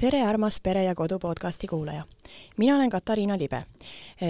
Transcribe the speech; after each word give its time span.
tere, 0.00 0.22
armas 0.24 0.60
Pere 0.64 0.84
ja 0.84 0.94
Kodu 0.94 1.18
podcasti 1.18 1.66
kuulaja. 1.66 2.04
mina 2.56 2.76
olen 2.76 2.90
Katariina 2.90 3.38
Libe. 3.38 3.64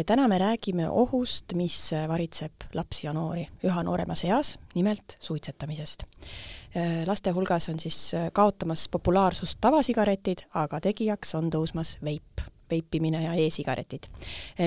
täna 0.06 0.28
me 0.28 0.38
räägime 0.38 0.90
ohust, 0.90 1.44
mis 1.54 1.90
varitseb 2.08 2.52
lapsi 2.74 3.06
ja 3.06 3.12
noori 3.12 3.46
üha 3.64 3.82
nooremas 3.82 4.24
eas, 4.24 4.58
nimelt 4.74 5.16
suitsetamisest. 5.20 6.02
laste 7.06 7.30
hulgas 7.30 7.68
on 7.68 7.78
siis 7.78 8.12
kaotamas 8.32 8.88
populaarsust 8.88 9.58
tavasigaretid, 9.60 10.38
aga 10.54 10.80
tegijaks 10.80 11.34
on 11.34 11.50
tõusmas 11.50 11.98
veip 12.04 12.42
veipimine 12.70 13.22
ja 13.22 13.34
e-sigaretid. 13.34 14.08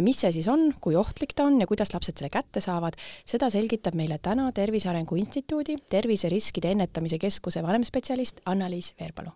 mis 0.02 0.22
see 0.22 0.32
siis 0.32 0.48
on, 0.48 0.74
kui 0.82 0.96
ohtlik 0.96 1.34
ta 1.36 1.44
on 1.44 1.60
ja 1.62 1.68
kuidas 1.68 1.94
lapsed 1.94 2.18
selle 2.18 2.30
kätte 2.30 2.62
saavad, 2.62 2.96
seda 3.26 3.50
selgitab 3.50 3.96
meile 3.96 4.18
täna 4.18 4.52
Tervise 4.52 4.90
Arengu 4.90 5.16
Instituudi 5.16 5.76
terviseriskide 5.90 6.72
ennetamise 6.72 7.18
keskuse 7.18 7.64
vanemspetsialist 7.64 8.40
Anna-Liis 8.46 8.96
Veerpalu. 9.00 9.32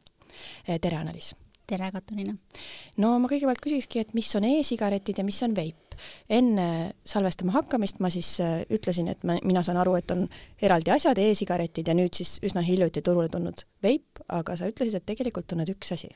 tere, 0.82 0.96
Anna-Liis! 0.96 1.36
Tere, 1.68 1.90
Katariina! 1.92 2.36
no 3.04 3.16
ma 3.22 3.30
kõigepealt 3.30 3.62
küsikski, 3.64 4.02
et 4.04 4.14
mis 4.18 4.30
on 4.40 4.48
e-sigaretid 4.48 5.20
ja 5.20 5.28
mis 5.28 5.40
on 5.46 5.56
veip? 5.58 5.84
enne 6.30 6.94
salvestama 7.10 7.56
hakkamist 7.56 7.98
ma 8.06 8.12
siis 8.14 8.36
äh, 8.44 8.60
ütlesin, 8.70 9.08
et 9.10 9.24
ma, 9.26 9.40
mina 9.42 9.64
saan 9.66 9.80
aru, 9.82 9.96
et 9.98 10.12
on 10.14 10.28
eraldi 10.62 10.94
asjad 10.94 11.18
e, 11.18 11.32
e-sigaretid 11.32 11.90
ja 11.90 11.96
nüüd 11.98 12.14
siis 12.14 12.36
üsna 12.46 12.62
hiljuti 12.62 13.02
turule 13.02 13.32
tulnud 13.34 13.66
veip, 13.82 14.22
aga 14.30 14.54
sa 14.60 14.70
ütlesid, 14.70 15.00
et 15.00 15.08
tegelikult 15.10 15.56
on 15.56 15.64
need 15.64 15.74
üks 15.74 15.96
asi 15.98 16.12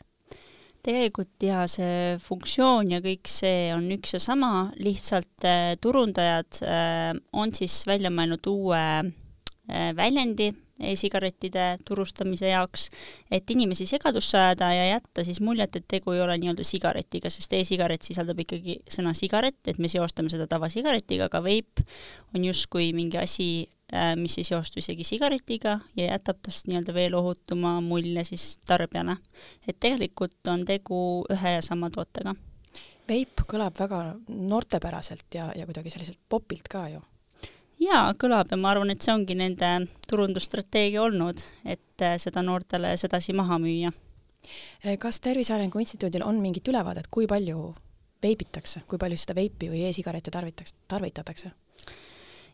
tegelikult 0.86 1.44
ja 1.46 1.64
see 1.70 2.16
funktsioon 2.22 2.94
ja 2.94 3.02
kõik 3.02 3.30
see 3.30 3.70
on 3.74 3.90
üks 3.98 4.16
ja 4.16 4.22
sama, 4.22 4.70
lihtsalt 4.82 5.50
äh, 5.50 5.74
turundajad 5.82 6.62
äh, 6.66 7.10
on 7.34 7.54
siis 7.58 7.82
välja 7.90 8.14
mõelnud 8.14 8.54
uue 8.54 8.86
väljendi 9.72 10.50
e-sigarettide 10.90 11.66
turustamise 11.88 12.52
jaoks, 12.52 12.90
et 13.32 13.50
inimesi 13.50 13.86
segadusse 13.90 14.38
ajada 14.38 14.72
ja 14.74 14.88
jätta 14.94 15.26
siis 15.28 15.42
muljet, 15.42 15.76
et 15.76 15.88
tegu 15.88 16.16
ei 16.16 16.22
ole 16.22 16.38
nii-öelda 16.42 16.66
sigaretiga, 16.68 17.30
sest 17.30 17.54
e-sigaret 17.58 18.02
sisaldab 18.06 18.40
ikkagi 18.46 18.80
sõna 18.90 19.14
sigaret, 19.18 19.60
et 19.68 19.80
me 19.80 19.92
seostame 19.92 20.32
seda 20.34 20.48
tavasigaretiga, 20.52 21.30
aga 21.32 21.44
veip 21.46 21.86
on 22.36 22.46
justkui 22.48 22.92
mingi 22.98 23.20
asi, 23.22 23.52
Äh, 23.94 24.16
mis 24.16 24.38
ei 24.40 24.46
seostu 24.48 24.80
isegi 24.80 25.04
sigaretiga 25.04 25.74
ja 26.00 26.06
jätab 26.14 26.38
tast 26.46 26.70
nii-öelda 26.70 26.94
veel 26.96 27.16
ohutuma 27.20 27.74
mulje 27.84 28.24
siis 28.24 28.46
tarbijana. 28.64 29.18
et 29.68 29.76
tegelikult 29.80 30.48
on 30.48 30.64
tegu 30.66 31.26
ühe 31.34 31.52
ja 31.58 31.62
sama 31.62 31.90
tootega. 31.90 32.36
veip 33.10 33.44
kõlab 33.52 33.76
väga 33.80 34.00
noortepäraselt 34.30 35.36
ja, 35.36 35.52
ja 35.56 35.66
kuidagi 35.66 35.92
selliselt 35.92 36.20
popilt 36.30 36.72
ka 36.72 36.88
ju. 36.88 37.02
Jaa, 37.82 38.12
kõlab 38.20 38.52
ja 38.52 38.60
ma 38.60 38.74
arvan, 38.74 38.94
et 38.94 39.04
see 39.04 39.14
ongi 39.14 39.38
nende 39.38 39.72
turundusstrateegia 40.10 41.02
olnud, 41.04 41.42
et 41.66 42.06
äh, 42.06 42.18
seda 42.22 42.44
noortele 42.46 42.94
sedasi 43.00 43.36
maha 43.38 43.60
müüa. 43.62 43.94
Äh, 44.86 44.98
kas 45.02 45.22
Tervise 45.24 45.56
Arengu 45.56 45.82
Instituudil 45.82 46.26
on 46.26 46.42
mingit 46.44 46.68
ülevaadet, 46.68 47.10
kui 47.12 47.30
palju 47.30 47.74
veibitakse, 48.22 48.84
kui 48.90 49.02
palju 49.02 49.18
seda 49.18 49.38
veipi 49.38 49.72
või 49.72 49.88
e-sigarette 49.90 50.34
tarvitaks, 50.34 50.78
tarvitatakse? 50.92 51.56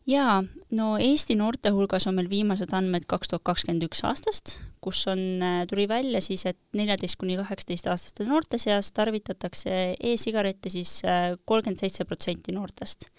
jaa, 0.08 0.38
no 0.72 0.94
Eesti 1.04 1.36
noorte 1.36 1.74
hulgas 1.76 2.06
on 2.08 2.16
meil 2.16 2.30
viimased 2.32 2.72
andmed 2.72 3.04
kaks 3.12 3.28
tuhat 3.28 3.44
kakskümmend 3.50 3.84
üks 3.90 4.06
aastast, 4.08 4.54
kus 4.80 5.02
on, 5.12 5.20
äh, 5.44 5.66
tuli 5.68 5.84
välja 5.92 6.22
siis, 6.24 6.46
et 6.48 6.60
neljateist 6.72 7.20
kuni 7.20 7.36
kaheksateistaastaste 7.42 8.30
noorte 8.30 8.62
seas 8.62 8.94
tarvitatakse 8.96 9.98
e-sigarette 10.00 10.72
siis 10.72 11.02
kolmkümmend 11.44 11.84
seitse 11.84 12.08
protsenti 12.08 12.56
noortest 12.56 13.10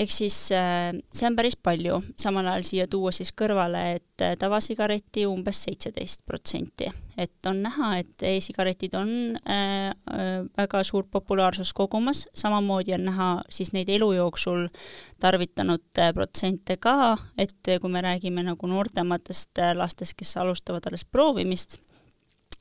ehk 0.00 0.12
siis 0.12 0.36
äh, 0.56 0.94
see 1.12 1.28
on 1.28 1.36
päris 1.36 1.56
palju, 1.60 2.00
samal 2.18 2.48
ajal 2.48 2.64
siia 2.66 2.86
tuua 2.90 3.12
siis 3.14 3.32
kõrvale, 3.36 3.82
et 3.98 4.24
äh, 4.24 4.36
tavasigareti 4.40 5.26
umbes 5.28 5.62
seitseteist 5.66 6.24
protsenti. 6.26 6.90
et 7.20 7.46
on 7.46 7.58
näha, 7.60 7.90
et 8.00 8.22
e-sigaretid 8.24 8.94
on 8.96 9.10
äh, 9.44 9.90
väga 10.56 10.80
suurt 10.88 11.10
populaarsust 11.12 11.74
kogumas, 11.76 12.24
samamoodi 12.34 12.94
on 12.96 13.04
näha 13.10 13.28
siis 13.52 13.74
neid 13.76 13.90
elu 13.92 14.12
jooksul 14.16 14.68
tarvitanud 15.20 16.00
protsente 16.14 16.78
ka, 16.80 17.18
et 17.36 17.74
kui 17.80 17.92
me 17.92 18.00
räägime 18.00 18.46
nagu 18.46 18.70
noortematest 18.70 19.60
lastest, 19.76 20.16
kes 20.16 20.36
alustavad 20.40 20.88
alles 20.88 21.04
proovimist, 21.04 21.76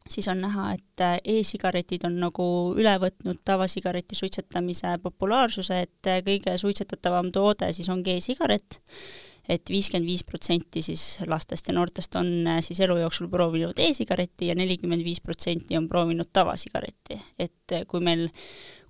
siis 0.09 0.27
on 0.27 0.41
näha, 0.41 0.73
et 0.73 1.03
äh, 1.03 1.17
e-sigaretid 1.37 2.05
on 2.07 2.19
nagu 2.23 2.45
üle 2.77 2.95
võtnud 3.01 3.41
tavasigareti 3.45 4.17
suitsetamise 4.17 4.97
populaarsuse, 5.03 5.81
et 5.85 6.09
äh, 6.09 6.21
kõige 6.25 6.57
suitsetatavam 6.57 7.31
toode 7.35 7.71
siis 7.75 7.89
ongi 7.93 8.17
e-sigaret, 8.17 8.79
et 9.49 9.69
viiskümmend 9.69 10.09
viis 10.09 10.25
protsenti 10.25 10.83
siis 10.85 11.03
lastest 11.29 11.69
ja 11.69 11.77
noortest 11.77 12.17
on 12.19 12.33
äh, 12.47 12.59
siis 12.65 12.81
elu 12.85 12.99
jooksul 13.03 13.29
proovinud 13.31 13.79
e-sigaretti 13.79 14.49
ja 14.49 14.57
nelikümmend 14.57 15.05
viis 15.05 15.21
protsenti 15.21 15.77
on 15.77 15.87
proovinud 15.89 16.33
tavasigaretti. 16.33 17.21
et 17.39 17.79
kui 17.87 18.01
meil 18.01 18.27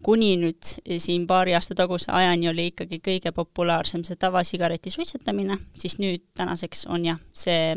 kuni 0.04 0.36
nüüd 0.40 0.64
siin 1.04 1.26
paari 1.28 1.54
aasta 1.58 1.76
taguse 1.76 2.12
ajani 2.16 2.50
oli 2.50 2.70
ikkagi 2.72 3.02
kõige 3.04 3.34
populaarsem 3.36 4.06
see 4.08 4.16
tavasigareti 4.16 4.92
suitsetamine, 4.94 5.58
siis 5.76 5.98
nüüd 6.00 6.24
tänaseks 6.40 6.86
on 6.88 7.10
jah, 7.12 7.20
see 7.36 7.76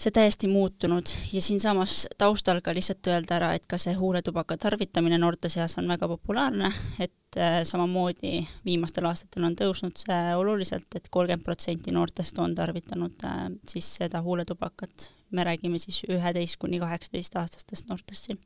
see 0.00 0.12
täiesti 0.16 0.48
muutunud 0.48 1.12
ja 1.32 1.42
siinsamas 1.42 2.06
taustal 2.18 2.60
ka 2.64 2.72
lihtsalt 2.74 3.06
öelda 3.12 3.36
ära, 3.36 3.50
et 3.54 3.66
ka 3.68 3.78
see 3.78 3.92
huuletubaka 3.98 4.56
tarvitamine 4.56 5.18
noorte 5.20 5.50
seas 5.52 5.76
on 5.78 5.88
väga 5.88 6.08
populaarne, 6.08 6.72
et 6.98 7.36
äh, 7.36 7.60
samamoodi 7.68 8.40
viimastel 8.64 9.08
aastatel 9.10 9.44
on 9.50 9.56
tõusnud 9.60 10.00
see 10.00 10.20
oluliselt 10.36 10.88
et, 10.88 11.02
et 11.02 11.10
kolmkümmend 11.12 11.44
protsenti 11.44 11.92
noortest 11.92 12.38
on 12.40 12.54
tarvitanud 12.56 13.26
äh, 13.28 13.42
siis 13.68 13.94
seda 14.00 14.22
huuletubakat. 14.24 15.10
me 15.30 15.44
räägime 15.44 15.78
siis 15.78 16.02
üheteist 16.08 16.56
kuni 16.58 16.80
kaheksateist 16.80 17.36
aastastest 17.36 17.86
noortest 17.88 18.24
siin 18.26 18.40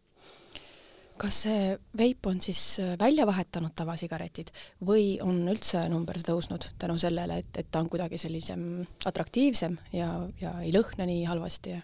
kas 1.20 1.42
see 1.47 1.75
veip 1.98 2.26
on 2.26 2.41
siis 2.42 2.60
äh, 2.82 2.94
välja 3.00 3.26
vahetanud 3.26 3.75
tavasigaretid 3.76 4.50
või 4.86 5.16
on 5.22 5.44
üldse 5.50 5.84
number 5.91 6.19
tõusnud 6.26 6.70
tänu 6.80 6.98
sellele, 6.98 7.41
et, 7.44 7.58
et 7.58 7.70
ta 7.70 7.82
on 7.82 7.91
kuidagi 7.91 8.19
sellisem 8.19 8.84
atraktiivsem 9.06 9.76
ja, 9.94 10.10
ja 10.41 10.56
ei 10.62 10.72
lõhna 10.75 11.06
nii 11.08 11.25
halvasti? 11.30 11.76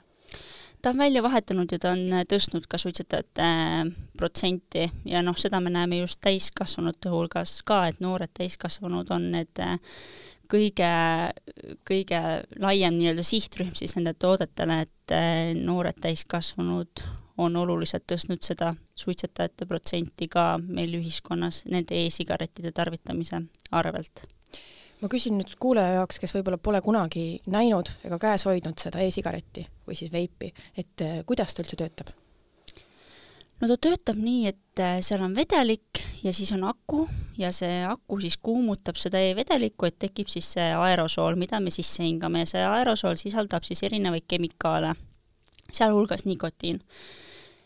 ta 0.82 0.90
on 0.94 0.98
välja 0.98 1.22
vahetanud 1.22 1.70
ja 1.72 1.78
ta 1.78 1.94
on 1.94 2.04
äh, 2.12 2.26
tõstnud 2.26 2.66
ka 2.70 2.80
suitsetajate 2.80 3.46
äh, 3.46 3.84
protsenti 4.18 4.88
ja 5.06 5.22
noh, 5.22 5.38
seda 5.38 5.62
me 5.62 5.70
näeme 5.70 6.02
just 6.02 6.20
täiskasvanute 6.26 7.14
hulgas 7.14 7.60
ka, 7.62 7.84
et 7.88 8.02
noored 8.02 8.34
täiskasvanud 8.34 9.14
on 9.14 9.30
need 9.36 9.62
kõige, 10.50 10.92
kõige 11.86 12.20
laiem 12.58 12.98
nii-öelda 12.98 13.22
sihtrühm 13.22 13.76
siis 13.78 13.94
nende 13.94 14.16
toodetele, 14.18 14.82
et 14.88 15.14
noored 15.62 16.02
täiskasvanud 16.02 17.04
on 17.40 17.56
oluliselt 17.56 18.04
tõstnud 18.10 18.42
seda 18.44 18.74
suitsetajate 18.98 19.66
protsenti 19.68 20.28
ka 20.28 20.52
meil 20.60 20.94
ühiskonnas 20.98 21.64
nende 21.70 21.96
e-sigarettide 22.04 22.72
tarvitamise 22.76 23.42
arvelt. 23.70 24.26
ma 25.00 25.08
küsin 25.08 25.38
nüüd 25.40 25.54
kuulaja 25.58 26.00
jaoks, 26.00 26.18
kes 26.20 26.34
võib-olla 26.36 26.58
pole 26.60 26.80
kunagi 26.84 27.40
näinud 27.48 27.88
ega 28.04 28.18
käes 28.20 28.44
hoidnud 28.44 28.80
seda 28.82 29.00
e-sigaretti 29.00 29.64
või 29.86 29.96
siis 29.96 30.12
veipi, 30.12 30.52
et 30.76 31.06
eh, 31.06 31.22
kuidas 31.26 31.54
ta 31.54 31.64
üldse 31.64 31.78
töötab? 31.80 32.12
no 33.60 33.68
ta 33.68 33.76
töötab 33.88 34.20
nii, 34.20 34.52
et 34.52 34.82
eh, 34.84 34.98
seal 35.04 35.24
on 35.24 35.36
vedelik 35.36 36.02
ja 36.24 36.32
siis 36.36 36.52
on 36.52 36.64
aku 36.68 37.06
ja 37.38 37.52
see 37.56 37.80
aku 37.86 38.20
siis 38.20 38.36
kuumutab 38.36 39.00
seda 39.00 39.20
e-vedelikku, 39.30 39.88
et 39.88 39.98
tekib 39.98 40.28
siis 40.28 40.52
see 40.56 40.68
aerosool, 40.76 41.40
mida 41.40 41.60
me 41.60 41.72
sisse 41.72 42.04
hingame 42.04 42.44
ja 42.44 42.52
see 42.52 42.66
aerosool 42.66 43.16
sisaldab 43.20 43.64
siis 43.64 43.82
erinevaid 43.88 44.28
kemikaale, 44.28 44.94
sealhulgas 45.72 46.26
nikotiin 46.28 46.80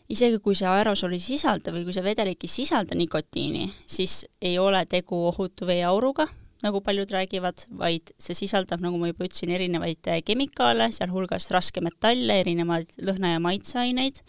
isegi 0.09 0.39
kui 0.43 0.55
see 0.57 0.69
aerosool 0.69 1.15
ei 1.17 1.23
sisalda 1.23 1.73
või 1.73 1.85
kui 1.87 1.95
see 1.95 2.05
vedelik 2.05 2.45
ei 2.45 2.51
sisalda 2.51 2.97
nikotiini, 2.97 3.69
siis 3.89 4.23
ei 4.41 4.57
ole 4.61 4.85
tegu 4.89 5.25
ohutu 5.31 5.67
veeauruga, 5.69 6.27
nagu 6.63 6.81
paljud 6.81 7.09
räägivad, 7.11 7.65
vaid 7.77 8.11
see 8.21 8.35
sisaldab, 8.37 8.81
nagu 8.81 8.97
ma 8.97 9.09
juba 9.09 9.27
ütlesin, 9.27 9.51
erinevaid 9.53 10.07
äh, 10.09 10.21
kemikaale, 10.25 10.87
sealhulgas 10.95 11.49
raskmetalle, 11.53 12.39
erinevaid 12.41 12.95
lõhna- 13.05 13.35
ja 13.35 13.41
maitseaineid, 13.43 14.21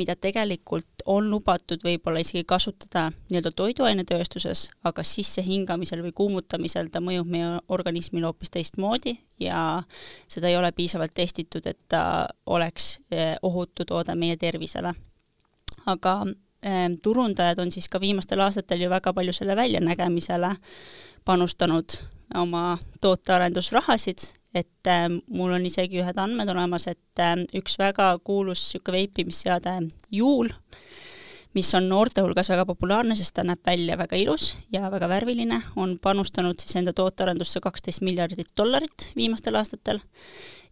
mida 0.00 0.16
tegelikult 0.16 1.04
on 1.10 1.28
lubatud 1.32 1.82
võib-olla 1.84 2.22
isegi 2.24 2.44
kasutada 2.48 3.10
nii-öelda 3.28 3.52
toiduainetööstuses, 3.58 4.68
aga 4.88 5.04
sissehingamisel 5.04 6.04
või 6.06 6.14
kuumutamisel 6.16 6.88
ta 6.92 7.02
mõjub 7.04 7.28
meie 7.30 7.50
organismile 7.68 8.30
hoopis 8.30 8.54
teistmoodi 8.54 9.18
ja 9.42 9.82
seda 10.30 10.48
ei 10.48 10.56
ole 10.56 10.72
piisavalt 10.72 11.12
testitud, 11.16 11.66
et 11.66 11.80
ta 11.88 12.28
oleks 12.46 12.94
äh, 13.12 13.34
ohutu 13.42 13.84
toode 13.88 14.16
meie 14.16 14.38
tervisele 14.40 14.94
aga 15.86 16.14
äh, 16.64 16.88
turundajad 17.02 17.58
on 17.58 17.72
siis 17.74 17.88
ka 17.88 18.00
viimastel 18.00 18.40
aastatel 18.40 18.84
ju 18.84 18.90
väga 18.90 19.12
palju 19.12 19.32
selle 19.32 19.56
väljanägemisele 19.56 20.54
panustanud 21.24 21.98
oma 22.34 22.78
tootearendusrahasid, 23.00 24.28
et 24.54 24.90
äh, 24.90 25.08
mul 25.28 25.54
on 25.56 25.66
isegi 25.66 26.00
ühed 26.02 26.18
andmed 26.20 26.50
olemas, 26.52 26.88
et 26.90 27.22
äh, 27.22 27.36
üks 27.58 27.78
väga 27.78 28.14
kuulus 28.24 28.62
niisugune 28.64 28.98
veipimisseade 28.98 29.78
Juul, 30.12 30.50
mis 31.54 31.70
on 31.78 31.88
noorte 31.88 32.22
hulgas 32.24 32.48
väga 32.50 32.64
populaarne, 32.66 33.16
sest 33.16 33.36
ta 33.36 33.44
näeb 33.46 33.62
välja 33.66 33.98
väga 33.98 34.18
ilus 34.18 34.54
ja 34.72 34.90
väga 34.90 35.08
värviline, 35.08 35.60
on 35.76 35.98
panustanud 36.02 36.58
siis 36.58 36.76
enda 36.80 36.92
tootearendusse 36.92 37.62
kaksteist 37.62 38.02
miljardit 38.02 38.50
dollarit 38.56 39.12
viimastel 39.16 39.60
aastatel. 39.60 40.02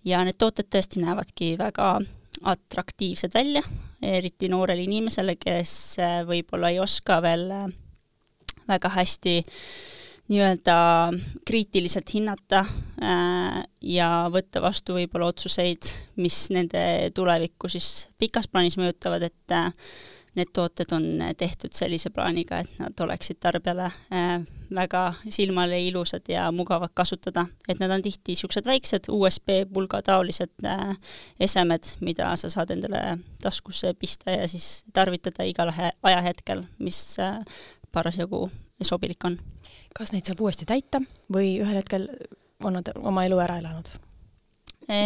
Ja 0.04 0.24
need 0.26 0.34
tooted 0.38 0.66
tõesti 0.66 0.98
näevadki 0.98 1.54
väga 1.60 2.00
atraktiivsed 2.42 3.34
välja, 3.34 3.62
eriti 4.02 4.48
noorele 4.50 4.82
inimesele, 4.82 5.36
kes 5.40 5.96
võib-olla 6.26 6.72
ei 6.72 6.80
oska 6.82 7.20
veel 7.22 7.48
väga 8.68 8.90
hästi 8.96 9.40
nii-öelda 10.32 10.76
kriitiliselt 11.44 12.14
hinnata 12.14 12.62
äh, 13.02 13.58
ja 13.82 14.08
võtta 14.32 14.62
vastu 14.62 14.96
võib-olla 14.96 15.32
otsuseid, 15.32 15.90
mis 16.22 16.46
nende 16.54 17.10
tulevikku 17.14 17.70
siis 17.72 18.06
pikas 18.20 18.48
plaanis 18.48 18.78
mõjutavad, 18.80 19.26
et 19.28 19.56
äh, 19.56 19.72
need 20.34 20.52
tooted 20.52 20.92
on 20.92 21.04
tehtud 21.36 21.72
sellise 21.76 22.10
plaaniga, 22.10 22.62
et 22.62 22.78
nad 22.80 23.00
oleksid 23.04 23.36
tarbijale 23.40 23.84
äh, 23.84 24.44
väga 24.74 25.02
silmale 25.28 25.80
ilusad 25.84 26.28
ja 26.28 26.46
mugavad 26.52 26.90
kasutada. 26.94 27.46
et 27.68 27.78
nad 27.78 27.90
on 27.90 28.02
tihti 28.02 28.32
niisugused 28.32 28.66
väiksed 28.66 29.08
USB-pulga 29.08 30.02
taolised 30.02 30.64
äh, 30.64 30.96
esemed, 31.40 31.94
mida 32.00 32.36
sa 32.36 32.50
saad 32.50 32.70
endale 32.70 33.18
taskusse 33.42 33.94
pista 33.94 34.30
ja 34.30 34.48
siis 34.48 34.84
tarvitada 34.92 35.44
igal 35.44 35.72
ajahetkel, 36.02 36.64
mis 36.78 37.18
äh, 37.20 37.40
parasjagu 37.92 38.50
sobilik 38.82 39.24
on. 39.24 39.38
kas 39.98 40.12
neid 40.12 40.24
saab 40.24 40.40
uuesti 40.40 40.64
täita 40.66 41.02
või 41.32 41.58
ühel 41.60 41.76
hetkel 41.76 42.08
on 42.64 42.80
nad 42.80 42.88
oma 42.96 43.26
elu 43.28 43.38
ära 43.38 43.58
elanud? 43.60 43.88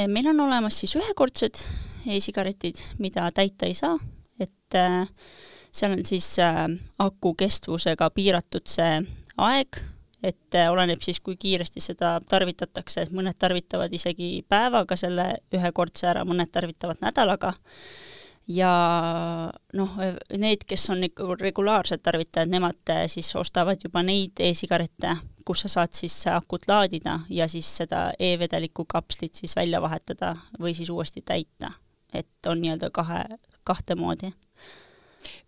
meil 0.09 0.27
on 0.31 0.41
olemas 0.41 0.79
siis 0.81 0.95
ühekordsed 0.97 1.59
e-sigaretid, 2.07 2.79
mida 2.99 3.27
täita 3.35 3.67
ei 3.67 3.75
saa 3.75 3.99
et 4.41 4.75
äh, 4.75 5.05
seal 5.73 5.97
on 5.97 6.07
siis 6.07 6.39
äh, 6.43 6.65
aku 6.99 7.35
kestvusega 7.39 8.11
piiratud 8.15 8.67
see 8.71 9.01
aeg, 9.37 9.81
et 10.23 10.59
äh, 10.59 10.71
oleneb 10.73 11.03
siis, 11.05 11.21
kui 11.21 11.37
kiiresti 11.41 11.83
seda 11.85 12.17
tarvitatakse, 12.29 13.07
et 13.07 13.15
mõned 13.15 13.39
tarvitavad 13.39 13.93
isegi 13.93 14.45
päevaga 14.49 14.97
selle 14.97 15.33
ühekordse 15.55 16.11
ära, 16.13 16.27
mõned 16.29 16.53
tarvitavad 16.53 17.03
nädalaga 17.05 17.55
ja 18.49 18.73
noh, 19.75 19.97
need, 20.39 20.65
kes 20.69 20.91
on 20.95 21.05
ikka 21.07 21.37
regulaarsed 21.41 22.03
tarvitajad, 22.03 22.51
nemad 22.51 22.95
siis 23.11 23.33
ostavad 23.37 23.83
juba 23.83 24.03
neid 24.07 24.39
e-sigarette, 24.43 25.17
kus 25.47 25.65
sa 25.65 25.73
saad 25.73 25.97
siis 25.97 26.15
akut 26.31 26.69
laadida 26.71 27.21
ja 27.31 27.49
siis 27.51 27.69
seda 27.83 28.09
e-vedeliku 28.19 28.87
kapslit 28.89 29.35
siis 29.35 29.57
välja 29.57 29.83
vahetada 29.83 30.35
või 30.61 30.75
siis 30.75 30.91
uuesti 30.91 31.23
täita. 31.23 31.71
et 32.15 32.47
on 32.47 32.61
nii-öelda 32.61 32.89
kahe, 32.95 33.25
kahte 33.67 33.99
moodi. 33.99 34.33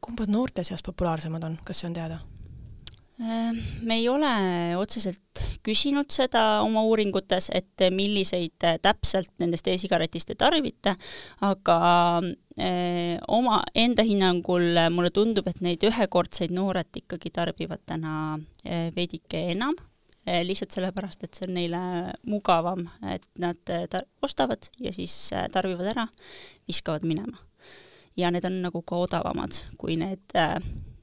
kumbad 0.00 0.30
noorte 0.30 0.64
seas 0.66 0.82
populaarsemad 0.82 1.44
on, 1.44 1.58
kas 1.64 1.80
see 1.80 1.88
on 1.88 1.94
teada? 1.94 2.18
Ehm, 3.18 3.56
me 3.82 3.96
ei 3.98 4.08
ole 4.08 4.30
otseselt 4.78 5.40
küsinud 5.66 6.06
seda 6.14 6.60
oma 6.62 6.84
uuringutes, 6.86 7.48
et 7.50 7.82
milliseid 7.90 8.66
täpselt 8.82 9.32
nendest 9.42 9.66
e-sigaretist 9.66 10.30
te 10.30 10.36
tarvite, 10.38 10.94
aga 11.42 11.78
eh, 12.54 13.16
oma 13.26 13.58
enda 13.74 14.06
hinnangul 14.06 14.78
mulle 14.94 15.10
tundub, 15.14 15.50
et 15.50 15.58
neid 15.66 15.82
ühekordseid 15.90 16.54
noored 16.54 17.02
ikkagi 17.02 17.34
tarbivad 17.34 17.82
täna 17.90 18.14
veidike 18.94 19.48
enam, 19.56 19.74
lihtsalt 20.44 20.76
sellepärast, 20.76 21.24
et 21.24 21.34
see 21.34 21.48
on 21.48 21.56
neile 21.58 21.82
mugavam, 22.28 22.86
et 23.16 23.26
nad 23.42 23.58
ta-, 23.66 24.06
ostavad 24.22 24.70
ja 24.78 24.94
siis 24.94 25.32
tarbivad 25.50 25.90
ära, 25.96 26.06
viskavad 26.70 27.06
minema 27.08 27.47
ja 28.18 28.30
need 28.34 28.44
on 28.44 28.60
nagu 28.62 28.82
ka 28.82 28.98
odavamad 29.06 29.62
kui 29.78 29.96
need 29.96 30.36
äh, 30.36 30.58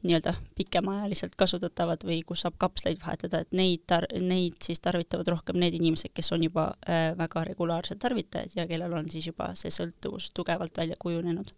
nii-öelda 0.05 0.35
pikemaajaliselt 0.55 1.35
kasutatavad 1.39 2.03
või 2.05 2.19
kus 2.27 2.43
saab 2.45 2.57
kapsleid 2.61 2.99
vahetada, 3.01 3.41
et 3.41 3.53
neid 3.57 3.85
tar-, 3.89 4.07
neid 4.21 4.57
siis 4.63 4.81
tarvitavad 4.83 5.27
rohkem 5.33 5.57
need 5.59 5.77
inimesed, 5.79 6.13
kes 6.13 6.31
on 6.35 6.43
juba 6.45 6.67
äh, 6.85 7.07
väga 7.17 7.45
regulaarsed 7.49 8.01
tarvitajad 8.01 8.57
ja 8.59 8.67
kellel 8.69 8.93
on 8.93 9.09
siis 9.09 9.29
juba 9.31 9.51
see 9.57 9.73
sõltuvus 9.73 10.29
tugevalt 10.35 10.77
välja 10.77 10.99
kujunenud. 10.99 11.53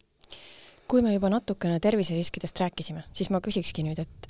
kui 0.87 1.01
me 1.01 1.13
juba 1.13 1.29
natukene 1.29 1.79
terviseriskidest 1.83 2.59
rääkisime, 2.59 3.03
siis 3.13 3.29
ma 3.29 3.41
küsikski 3.43 3.83
nüüd, 3.83 3.99
et 3.99 4.29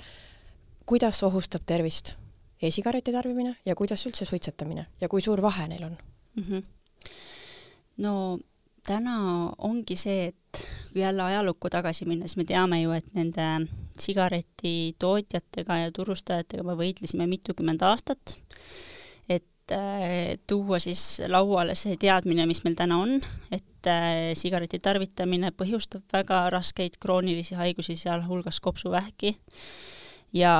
kuidas 0.86 1.22
ohustab 1.22 1.62
tervist 1.66 2.16
e-sigareti 2.62 3.12
tarbimine 3.14 3.56
ja 3.66 3.76
kuidas 3.78 4.06
üldse 4.06 4.24
suitsetamine 4.24 4.86
ja 5.00 5.08
kui 5.08 5.22
suur 5.22 5.42
vahe 5.42 5.68
neil 5.68 5.84
on 5.84 5.96
mm? 6.34 6.42
-hmm. 6.42 6.62
no 7.96 8.38
täna 8.86 9.14
ongi 9.58 9.96
see, 9.96 10.32
et 10.32 10.66
jälle 10.94 11.22
ajalukku 11.22 11.70
tagasi 11.70 12.06
minna, 12.08 12.28
siis 12.28 12.36
me 12.40 12.46
teame 12.48 12.80
ju, 12.82 12.92
et 12.96 13.06
nende 13.14 13.46
sigaretitootjatega 13.98 15.82
ja 15.82 15.92
turustajatega 15.94 16.64
me 16.66 16.76
võitlesime 16.78 17.26
mitukümmend 17.30 17.82
aastat, 17.86 18.38
et 19.28 19.74
äh, 19.74 20.38
tuua 20.46 20.80
siis 20.82 21.20
lauale 21.28 21.76
see 21.78 21.98
teadmine, 22.00 22.46
mis 22.48 22.62
meil 22.64 22.78
täna 22.78 23.00
on, 23.04 23.18
et 23.52 23.90
äh, 23.90 24.32
sigareti 24.38 24.80
tarvitamine 24.82 25.52
põhjustab 25.56 26.06
väga 26.12 26.46
raskeid 26.54 26.98
kroonilisi 27.02 27.58
haigusi, 27.58 27.96
sealhulgas 28.00 28.60
kopsuvähki 28.64 29.36
ja 30.32 30.52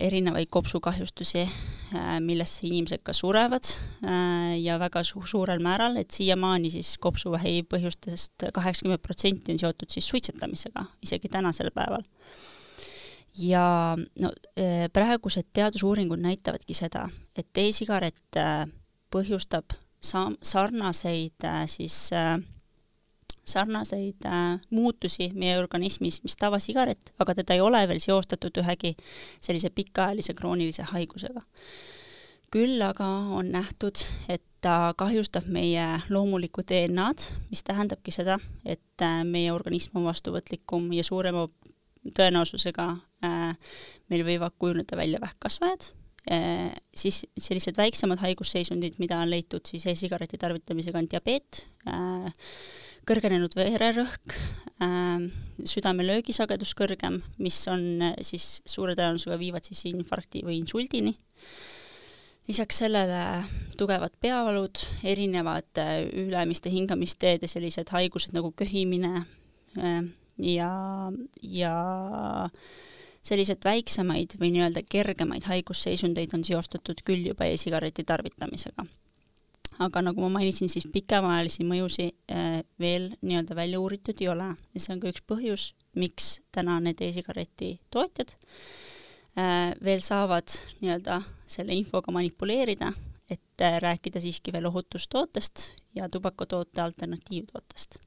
erinevaid 0.00 0.50
kopsukahjustusi, 0.52 1.46
äh, 1.94 2.18
millesse 2.20 2.66
inimesed 2.66 3.02
ka 3.04 3.14
surevad 3.16 3.64
äh, 4.04 4.56
ja 4.60 4.78
väga 4.78 5.02
su 5.04 5.22
suurel 5.24 5.62
määral, 5.64 5.96
et 5.96 6.10
siiamaani 6.10 6.70
siis 6.74 6.96
kopsuvähi 6.98 7.62
põhjustest 7.70 8.48
kaheksakümmend 8.54 9.02
protsenti 9.04 9.54
on 9.54 9.62
seotud 9.62 9.92
siis 9.92 10.08
suitsetamisega, 10.08 10.84
isegi 11.02 11.32
tänasel 11.32 11.72
päeval. 11.74 12.04
ja 13.38 13.96
no 13.96 14.32
äh, 14.58 14.86
praegused 14.92 15.48
teadusuuringud 15.52 16.20
näitavadki 16.20 16.74
seda, 16.74 17.08
et 17.36 17.58
e-sigaret 17.58 18.40
põhjustab 19.12 19.76
sa-, 20.00 20.32
sarnaseid 20.42 21.46
siis 21.70 22.10
äh, 22.12 22.36
sarnaseid 23.46 24.26
äh, 24.26 24.60
muutusi 24.70 25.30
meie 25.34 25.58
organismis, 25.58 26.22
mis 26.22 26.36
tavasigaret, 26.36 27.12
aga 27.18 27.34
teda 27.34 27.54
ei 27.54 27.60
ole 27.60 27.82
veel 27.88 28.00
seostatud 28.02 28.58
ühegi 28.62 28.94
sellise 29.40 29.70
pikaajalise 29.70 30.34
kroonilise 30.34 30.88
haigusega. 30.92 31.40
küll 32.50 32.82
aga 32.82 33.06
on 33.36 33.50
nähtud, 33.52 34.00
et 34.28 34.42
ta 34.62 34.94
kahjustab 34.96 35.48
meie 35.52 35.84
loomulikku 36.08 36.62
DNA-d, 36.62 37.28
mis 37.50 37.62
tähendabki 37.66 38.14
seda, 38.14 38.38
et 38.64 39.02
äh, 39.02 39.22
meie 39.24 39.52
organism 39.52 39.98
on 39.98 40.08
vastuvõtlikum 40.10 40.90
ja 40.94 41.04
suurema 41.04 41.46
tõenäosusega 42.16 42.88
äh, 43.26 43.78
meil 44.10 44.26
võivad 44.26 44.58
kujuneda 44.58 44.96
välja 44.96 45.20
vähkkasvajad 45.22 45.90
äh,, 45.90 46.05
siis 46.26 47.20
sellised 47.38 47.76
väiksemad 47.78 48.18
haigusseisundid, 48.18 48.96
mida 48.98 49.20
on 49.22 49.30
leitud 49.30 49.62
siis 49.68 49.84
e-sigareti 49.86 50.38
tarvitamisega, 50.42 50.98
on 50.98 51.06
diabeet 51.12 51.60
äh,, 51.86 52.48
kõrgenenud 53.06 53.54
vererõhk 53.54 54.34
äh,, 54.82 55.28
südame 55.64 56.04
löögisagedus 56.06 56.74
kõrgem, 56.76 57.20
mis 57.42 57.58
on 57.70 57.86
äh, 58.02 58.18
siis 58.24 58.60
suure 58.68 58.96
tõenäosusega 58.98 59.38
viivad 59.40 59.66
siis 59.68 59.84
infarkti 59.92 60.44
või 60.46 60.60
insuldini. 60.60 61.16
lisaks 62.48 62.78
sellele 62.78 63.44
tugevad 63.76 64.12
peavalud, 64.20 64.82
erinevad 65.04 65.80
äh, 65.82 66.04
ülemiste 66.26 66.70
hingamisteede 66.70 67.46
sellised 67.46 67.90
haigused 67.90 68.34
nagu 68.34 68.52
köhimine 68.52 69.24
äh, 69.78 70.02
ja, 70.38 70.72
ja 71.42 71.76
sellised 73.26 73.64
väiksemaid 73.64 74.36
või 74.40 74.52
nii-öelda 74.54 74.82
kergemaid 74.88 75.48
haigusseisundeid 75.50 76.34
on 76.36 76.44
seostatud 76.46 77.02
küll 77.06 77.26
juba 77.30 77.48
e-sigareti 77.50 78.04
tarvitamisega. 78.06 78.86
Aga 79.82 80.00
nagu 80.06 80.22
ma 80.24 80.38
mainisin, 80.38 80.70
siis 80.72 80.86
pikemaajalisi 80.92 81.66
mõjusid 81.68 82.14
äh, 82.32 82.62
veel 82.80 83.10
nii-öelda 83.20 83.56
välja 83.58 83.80
uuritud 83.82 84.22
ei 84.22 84.30
ole. 84.32 84.48
Ja 84.72 84.80
see 84.80 84.94
on 84.94 85.02
ka 85.02 85.10
üks 85.12 85.24
põhjus, 85.28 85.66
miks 86.00 86.38
täna 86.54 86.78
need 86.80 87.02
e-sigareti 87.04 87.74
tootjad 87.92 88.32
äh, 89.36 89.74
veel 89.84 90.00
saavad 90.06 90.56
nii-öelda 90.80 91.20
selle 91.44 91.76
infoga 91.76 92.14
manipuleerida, 92.16 92.94
et 93.28 93.66
äh, 93.66 93.80
rääkida 93.84 94.22
siiski 94.24 94.54
veel 94.54 94.70
ohutustootest 94.70 95.68
ja 95.98 96.08
tubakatoote 96.08 96.80
alternatiivtootest 96.80 98.00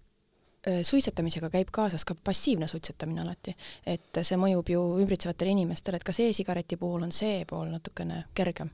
suitsetamisega 0.83 1.49
käib 1.49 1.69
kaasas 1.71 2.03
ka 2.05 2.15
passiivne 2.23 2.67
suitsetamine 2.67 3.21
alati, 3.21 3.55
et 3.87 4.19
see 4.21 4.37
mõjub 4.37 4.71
ju 4.73 4.81
ümbritsevatele 5.03 5.53
inimestele, 5.55 5.99
et 5.99 6.07
kas 6.07 6.19
e-sigareti 6.19 6.77
puhul 6.77 7.05
on 7.07 7.13
see 7.15 7.45
pool 7.49 7.69
natukene 7.71 8.25
kergem? 8.35 8.73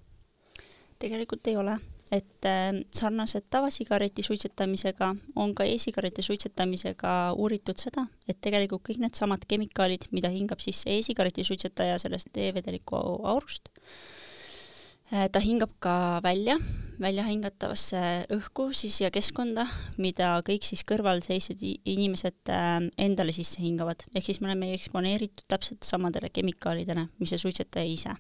tegelikult 1.00 1.48
ei 1.52 1.58
ole 1.60 1.76
et 2.12 2.46
äh, 2.46 2.74
sarnaselt 2.94 3.46
tavasigareti 3.50 4.24
suitsetamisega 4.24 5.16
on 5.36 5.56
ka 5.56 5.64
e-sigareti 5.64 6.22
suitsetamisega 6.22 7.14
uuritud 7.34 7.82
seda, 7.82 8.06
et 8.30 8.38
tegelikult 8.42 8.86
kõik 8.90 9.02
needsamad 9.02 9.48
kemikaalid, 9.50 10.10
mida 10.12 10.30
hingab 10.30 10.62
sisse 10.64 10.90
e-sigareti 10.98 11.44
suitsetaja 11.44 11.98
sellest 12.02 12.38
e-vedeliku 12.38 13.02
aurust, 13.34 13.70
äh, 13.74 14.25
ta 15.10 15.40
hingab 15.40 15.72
ka 15.80 16.20
välja, 16.24 16.58
välja 17.00 17.26
hingatavasse 17.28 18.00
õhku 18.34 18.70
siis 18.74 18.98
ja 19.04 19.12
keskkonda, 19.14 19.68
mida 20.02 20.32
kõik 20.48 20.66
siis 20.66 20.86
kõrvalseisjad 20.88 21.62
inimesed 21.62 22.52
äh, 22.54 22.80
endale 22.98 23.36
sisse 23.36 23.62
hingavad. 23.62 24.08
ehk 24.16 24.26
siis 24.26 24.42
me 24.42 24.50
oleme 24.50 24.74
eksponeeritud 24.74 25.46
täpselt 25.48 25.84
samadele 25.86 26.32
kemikaalidele, 26.34 27.08
mis 27.20 27.34
see 27.34 27.44
suitsetaja 27.46 27.86
ise 27.86 28.16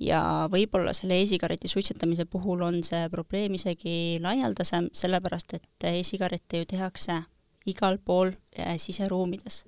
ja 0.00 0.20
võib-olla 0.52 0.92
selle 0.96 1.18
e-sigareti 1.22 1.68
suitsetamise 1.68 2.26
puhul 2.28 2.62
on 2.66 2.82
see 2.84 3.08
probleem 3.12 3.56
isegi 3.56 4.18
laialdasem, 4.22 4.90
sellepärast 4.92 5.56
et 5.56 5.88
e-sigarette 5.90 6.62
ju 6.62 6.68
tehakse 6.76 7.22
igal 7.66 7.98
pool 7.98 8.34
äh, 8.58 8.76
siseruumides. 8.78 9.64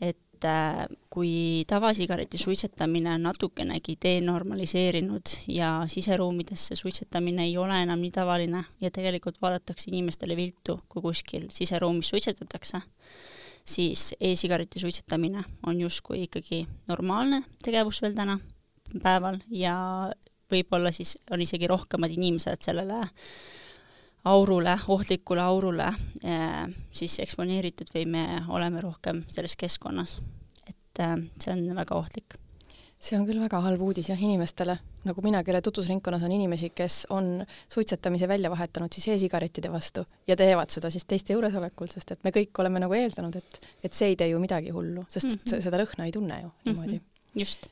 et 0.00 0.16
äh, 0.16 0.23
kui 1.10 1.64
tavasigareti 1.68 2.38
suitsetamine 2.38 3.12
on 3.14 3.22
natukenegi 3.22 3.96
denormaliseerinud 4.02 5.34
ja 5.48 5.84
siseruumides 5.88 6.66
see 6.68 6.76
suitsetamine 6.76 7.44
ei 7.44 7.56
ole 7.58 7.78
enam 7.82 8.00
nii 8.02 8.10
tavaline 8.10 8.64
ja 8.80 8.90
tegelikult 8.90 9.40
vaadatakse 9.42 9.90
inimestele 9.90 10.36
viltu, 10.36 10.80
kui 10.88 11.02
kuskil 11.02 11.46
siseruumis 11.50 12.08
suitsetatakse, 12.08 12.80
siis 13.64 14.14
e-sigareti 14.20 14.80
suitsetamine 14.80 15.44
on 15.66 15.80
justkui 15.80 16.22
ikkagi 16.22 16.66
normaalne 16.88 17.44
tegevus 17.64 18.02
veel 18.02 18.14
täna 18.14 18.38
päeval 19.02 19.38
ja 19.50 19.76
võib-olla 20.52 20.92
siis 20.92 21.16
on 21.30 21.42
isegi 21.42 21.66
rohkemad 21.66 22.10
inimesed 22.10 22.62
sellele 22.64 23.06
aurule, 24.24 24.78
ohtlikule 24.88 25.42
aurule 25.42 25.90
eh, 26.24 26.64
siis 26.92 27.18
eksponeeritud 27.24 27.92
või 27.94 28.06
me 28.08 28.24
oleme 28.48 28.80
rohkem 28.80 29.24
selles 29.28 29.56
keskkonnas. 29.60 30.20
et 30.68 31.02
eh, 31.04 31.14
see 31.40 31.52
on 31.52 31.76
väga 31.76 31.94
ohtlik. 31.94 32.38
see 32.98 33.18
on 33.18 33.26
küll 33.28 33.40
väga 33.40 33.60
halb 33.60 33.82
uudis 33.84 34.08
jah 34.08 34.20
inimestele, 34.20 34.78
nagu 35.04 35.22
mina, 35.22 35.42
kelle 35.44 35.60
tutvusringkonnas 35.60 36.22
on 36.24 36.32
inimesi, 36.32 36.70
kes 36.70 37.06
on 37.10 37.44
suitsetamise 37.68 38.28
välja 38.28 38.50
vahetanud 38.50 38.92
siis 38.92 39.08
e-sigarettide 39.08 39.72
vastu 39.72 40.06
ja 40.26 40.36
teevad 40.36 40.72
seda 40.72 40.90
siis 40.90 41.04
teiste 41.04 41.36
juuresolekul, 41.36 41.92
sest 41.92 42.16
et 42.16 42.24
me 42.24 42.32
kõik 42.32 42.64
oleme 42.64 42.80
nagu 42.80 42.96
eeldanud, 42.96 43.36
et, 43.36 43.60
et 43.84 43.92
see 43.92 44.14
ei 44.14 44.16
tee 44.16 44.32
ju 44.32 44.40
midagi 44.40 44.72
hullu, 44.72 45.04
sest 45.08 45.28
mm 45.28 45.40
-hmm. 45.44 45.64
seda 45.68 45.84
lõhna 45.84 46.08
ei 46.08 46.12
tunne 46.12 46.40
ju 46.40 46.52
niimoodi 46.64 46.94
mm. 46.94 47.00
-hmm. 47.00 47.40
just 47.40 47.68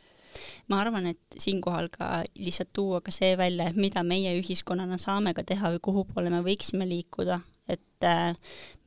ma 0.68 0.80
arvan, 0.82 1.10
et 1.12 1.38
siinkohal 1.38 1.90
ka 1.92 2.22
lihtsalt 2.38 2.72
tuua 2.72 3.00
ka 3.04 3.14
see 3.14 3.36
välja, 3.40 3.68
et 3.70 3.80
mida 3.80 4.04
meie 4.06 4.34
ühiskonnana 4.40 4.98
saame 5.00 5.34
ka 5.36 5.44
teha 5.46 5.74
või 5.74 5.82
kuhu 5.88 6.06
poole 6.10 6.32
me 6.32 6.42
võiksime 6.44 6.88
liikuda, 6.88 7.40
et 7.68 8.08
äh, 8.08 8.34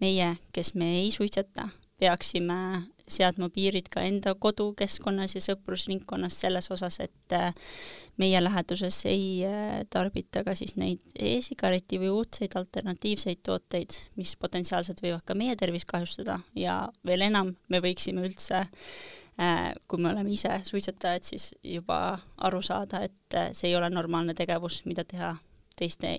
meie, 0.04 0.36
kes 0.56 0.74
me 0.75 0.92
ei 1.02 1.12
suitseta, 1.16 1.70
peaksime 2.00 2.60
seadma 3.08 3.50
piirid 3.54 3.88
ka 3.94 4.04
enda 4.06 4.34
kodukeskkonnas 4.42 5.36
ja 5.38 5.42
sõprusringkonnas 5.44 6.38
selles 6.42 6.70
osas, 6.74 6.98
et 7.04 7.36
äh, 7.36 7.54
meie 8.22 8.42
läheduses 8.42 8.98
ei 9.10 9.28
äh, 9.46 9.84
tarbita 9.94 10.44
ka 10.48 10.56
siis 10.58 10.75
neid 10.80 11.04
e-sigareti 11.14 12.00
või 12.02 12.14
uudseid 12.20 12.58
alternatiivseid 12.58 13.44
tooteid, 13.46 14.00
mis 14.20 14.36
potentsiaalselt 14.42 15.04
võivad 15.06 15.25
ka 15.25 15.38
meie 15.38 15.56
tervist 15.60 15.90
kahjustada. 15.92 16.40
Ja 16.58 16.86
veel 17.06 17.28
enam, 17.28 17.54
me 17.70 17.82
võiksime 17.84 18.25
üldse 18.25 18.66
kui 19.88 20.00
me 20.00 20.12
oleme 20.13 20.32
ise 20.32 20.62
suitsetajad, 20.63 21.25
siis 21.27 21.50
juba 21.63 22.18
aru 22.48 22.62
saada, 22.63 23.04
et 23.04 23.36
äh, 23.36 23.51
see 23.54 23.72
ei 23.72 23.75
ole 23.75 23.89
normaalne 23.92 24.36
tegevus, 24.38 24.84
mida 24.88 25.04
teha 25.04 25.34
teiste, 25.75 26.13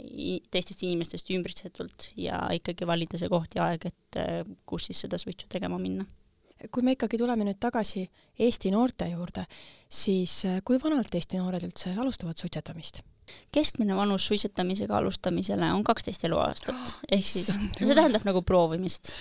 teistest 0.52 0.84
inimestest 0.84 1.32
ümbritsetult 1.32 2.10
ja 2.20 2.42
ikkagi 2.52 2.88
valida 2.88 3.16
see 3.20 3.32
koht 3.32 3.56
ja 3.56 3.70
aeg, 3.70 3.88
et 3.88 4.20
äh, 4.20 4.38
kus 4.68 4.90
siis 4.90 5.00
seda 5.06 5.20
suitsu 5.20 5.48
tegema 5.52 5.80
minna 5.80 6.06
kui 6.72 6.80
me 6.82 6.94
ikkagi 6.94 7.18
tuleme 7.20 7.44
nüüd 7.44 7.58
tagasi 7.60 8.06
Eesti 8.40 8.70
noorte 8.72 9.04
juurde, 9.10 9.42
siis 9.92 10.38
kui 10.64 10.78
vanalt 10.80 11.12
Eesti 11.14 11.36
noored 11.36 11.66
üldse 11.68 11.92
alustavad 11.92 12.40
suitsetamist? 12.40 13.02
Keskmine 13.54 13.96
vanus 13.96 14.26
suitsetamisega 14.30 14.98
alustamisele 14.98 15.70
on 15.72 15.84
kaksteist 15.84 16.24
eluaastat, 16.28 16.96
ehk 17.16 17.26
siis 17.26 17.50
see 17.52 17.94
tähendab 17.94 18.26
nagu 18.28 18.42
proovimist. 18.42 19.14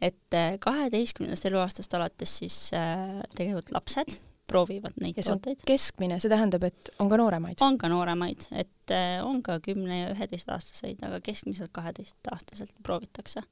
et 0.00 0.36
äh, 0.36 0.54
kaheteistkümnendast 0.60 1.50
eluaastast 1.50 1.94
alates 1.94 2.38
siis 2.42 2.58
äh, 2.74 3.20
tegelikult 3.34 3.74
lapsed 3.74 4.18
proovivad 4.46 4.96
neid 5.00 5.18
tooteid. 5.24 5.62
keskmine, 5.66 6.18
see 6.20 6.32
tähendab, 6.32 6.64
et 6.68 6.90
on 7.02 7.10
ka 7.10 7.18
nooremaid? 7.20 7.60
on 7.64 7.78
ka 7.80 7.88
nooremaid, 7.92 8.48
et 8.52 8.92
äh, 8.94 9.18
on 9.24 9.42
ka 9.42 9.58
kümne 9.64 10.00
ja 10.00 10.10
üheteistaastaseid, 10.14 11.02
aga 11.06 11.20
keskmiselt 11.24 11.72
kaheteistaastaselt 11.72 12.74
proovitakse. 12.82 13.42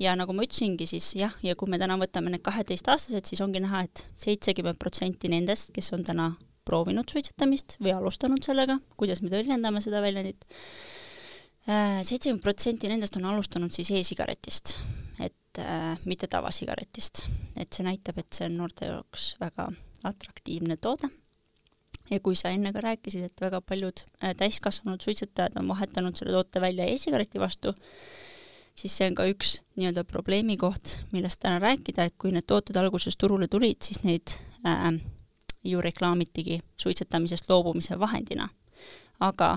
ja 0.00 0.14
nagu 0.18 0.34
ma 0.36 0.46
ütlesingi, 0.46 0.86
siis 0.90 1.12
jah, 1.18 1.34
ja 1.42 1.56
kui 1.58 1.70
me 1.70 1.80
täna 1.82 1.98
võtame 2.00 2.32
need 2.32 2.44
kaheteistaastased, 2.46 3.28
siis 3.28 3.42
ongi 3.44 3.62
näha 3.64 3.84
et, 3.88 4.06
et 4.06 4.26
seitsekümmend 4.26 4.80
protsenti 4.80 5.30
nendest, 5.32 5.74
kes 5.74 5.92
on 5.96 6.06
täna 6.06 6.32
proovinud 6.64 7.10
suitsetamist 7.10 7.76
või 7.82 7.94
alustanud 7.96 8.42
sellega, 8.44 8.78
kuidas 8.98 9.22
me 9.22 9.30
tõlgendame 9.32 9.82
seda 9.84 10.02
väljendit, 10.04 10.44
äh, 11.68 12.00
seitsekümmend 12.06 12.42
protsenti 12.44 12.90
nendest 12.90 13.16
on 13.18 13.28
alustanud 13.32 13.74
siis 13.74 13.90
e-sigaretist, 13.98 14.76
et 15.20 15.62
äh, 15.62 15.96
mitte 16.04 16.30
tavasigaretist. 16.30 17.26
et 17.56 17.72
see 17.72 17.84
näitab, 17.86 18.18
et 18.18 18.32
see 18.32 18.46
on 18.48 18.56
noorte 18.62 18.88
jaoks 18.88 19.36
väga 19.40 19.70
atraktiivne 20.04 20.76
toode. 20.76 21.10
ja 22.10 22.20
kui 22.20 22.36
sa 22.36 22.50
enne 22.52 22.72
ka 22.72 22.80
rääkisid, 22.80 23.24
et 23.24 23.40
väga 23.40 23.60
paljud 23.60 24.04
äh, 24.22 24.34
täiskasvanud 24.36 25.00
suitsetajad 25.00 25.56
on 25.56 25.68
vahetanud 25.68 26.16
selle 26.16 26.32
toote 26.32 26.60
välja 26.60 26.86
e-sigareti 26.86 27.40
vastu, 27.40 27.74
siis 28.74 28.96
see 28.96 29.08
on 29.10 29.16
ka 29.18 29.26
üks 29.30 29.58
nii-öelda 29.76 30.04
probleemikoht, 30.04 30.98
millest 31.12 31.40
täna 31.40 31.58
rääkida, 31.62 32.06
et 32.06 32.14
kui 32.18 32.32
need 32.32 32.46
tooted 32.46 32.76
alguses 32.76 33.16
turule 33.16 33.48
tulid, 33.48 33.82
siis 33.82 34.02
neid 34.04 34.36
äh, 34.66 34.92
ju 35.64 35.80
reklaamitigi 35.80 36.60
suitsetamisest 36.76 37.48
loobumise 37.50 37.98
vahendina. 37.98 38.48
aga 39.22 39.52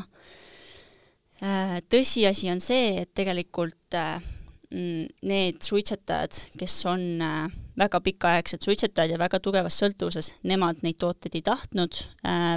äh, 1.42 1.80
tõsiasi 1.90 2.52
on 2.54 2.62
see, 2.62 3.00
et 3.02 3.10
tegelikult 3.18 3.98
äh, 3.98 4.22
mm, 4.70 5.08
need 5.26 5.64
suitsetajad, 5.66 6.38
kes 6.60 6.76
on 6.92 7.24
äh, 7.26 7.56
väga 7.80 8.00
pikaaegsed 8.06 8.62
suitsetajad 8.62 9.16
ja 9.16 9.20
väga 9.20 9.40
tugevas 9.42 9.80
sõltuvuses, 9.82 10.36
nemad 10.46 10.86
neid 10.86 11.00
tooteid 11.02 11.40
ei 11.40 11.42
tahtnud 11.44 11.98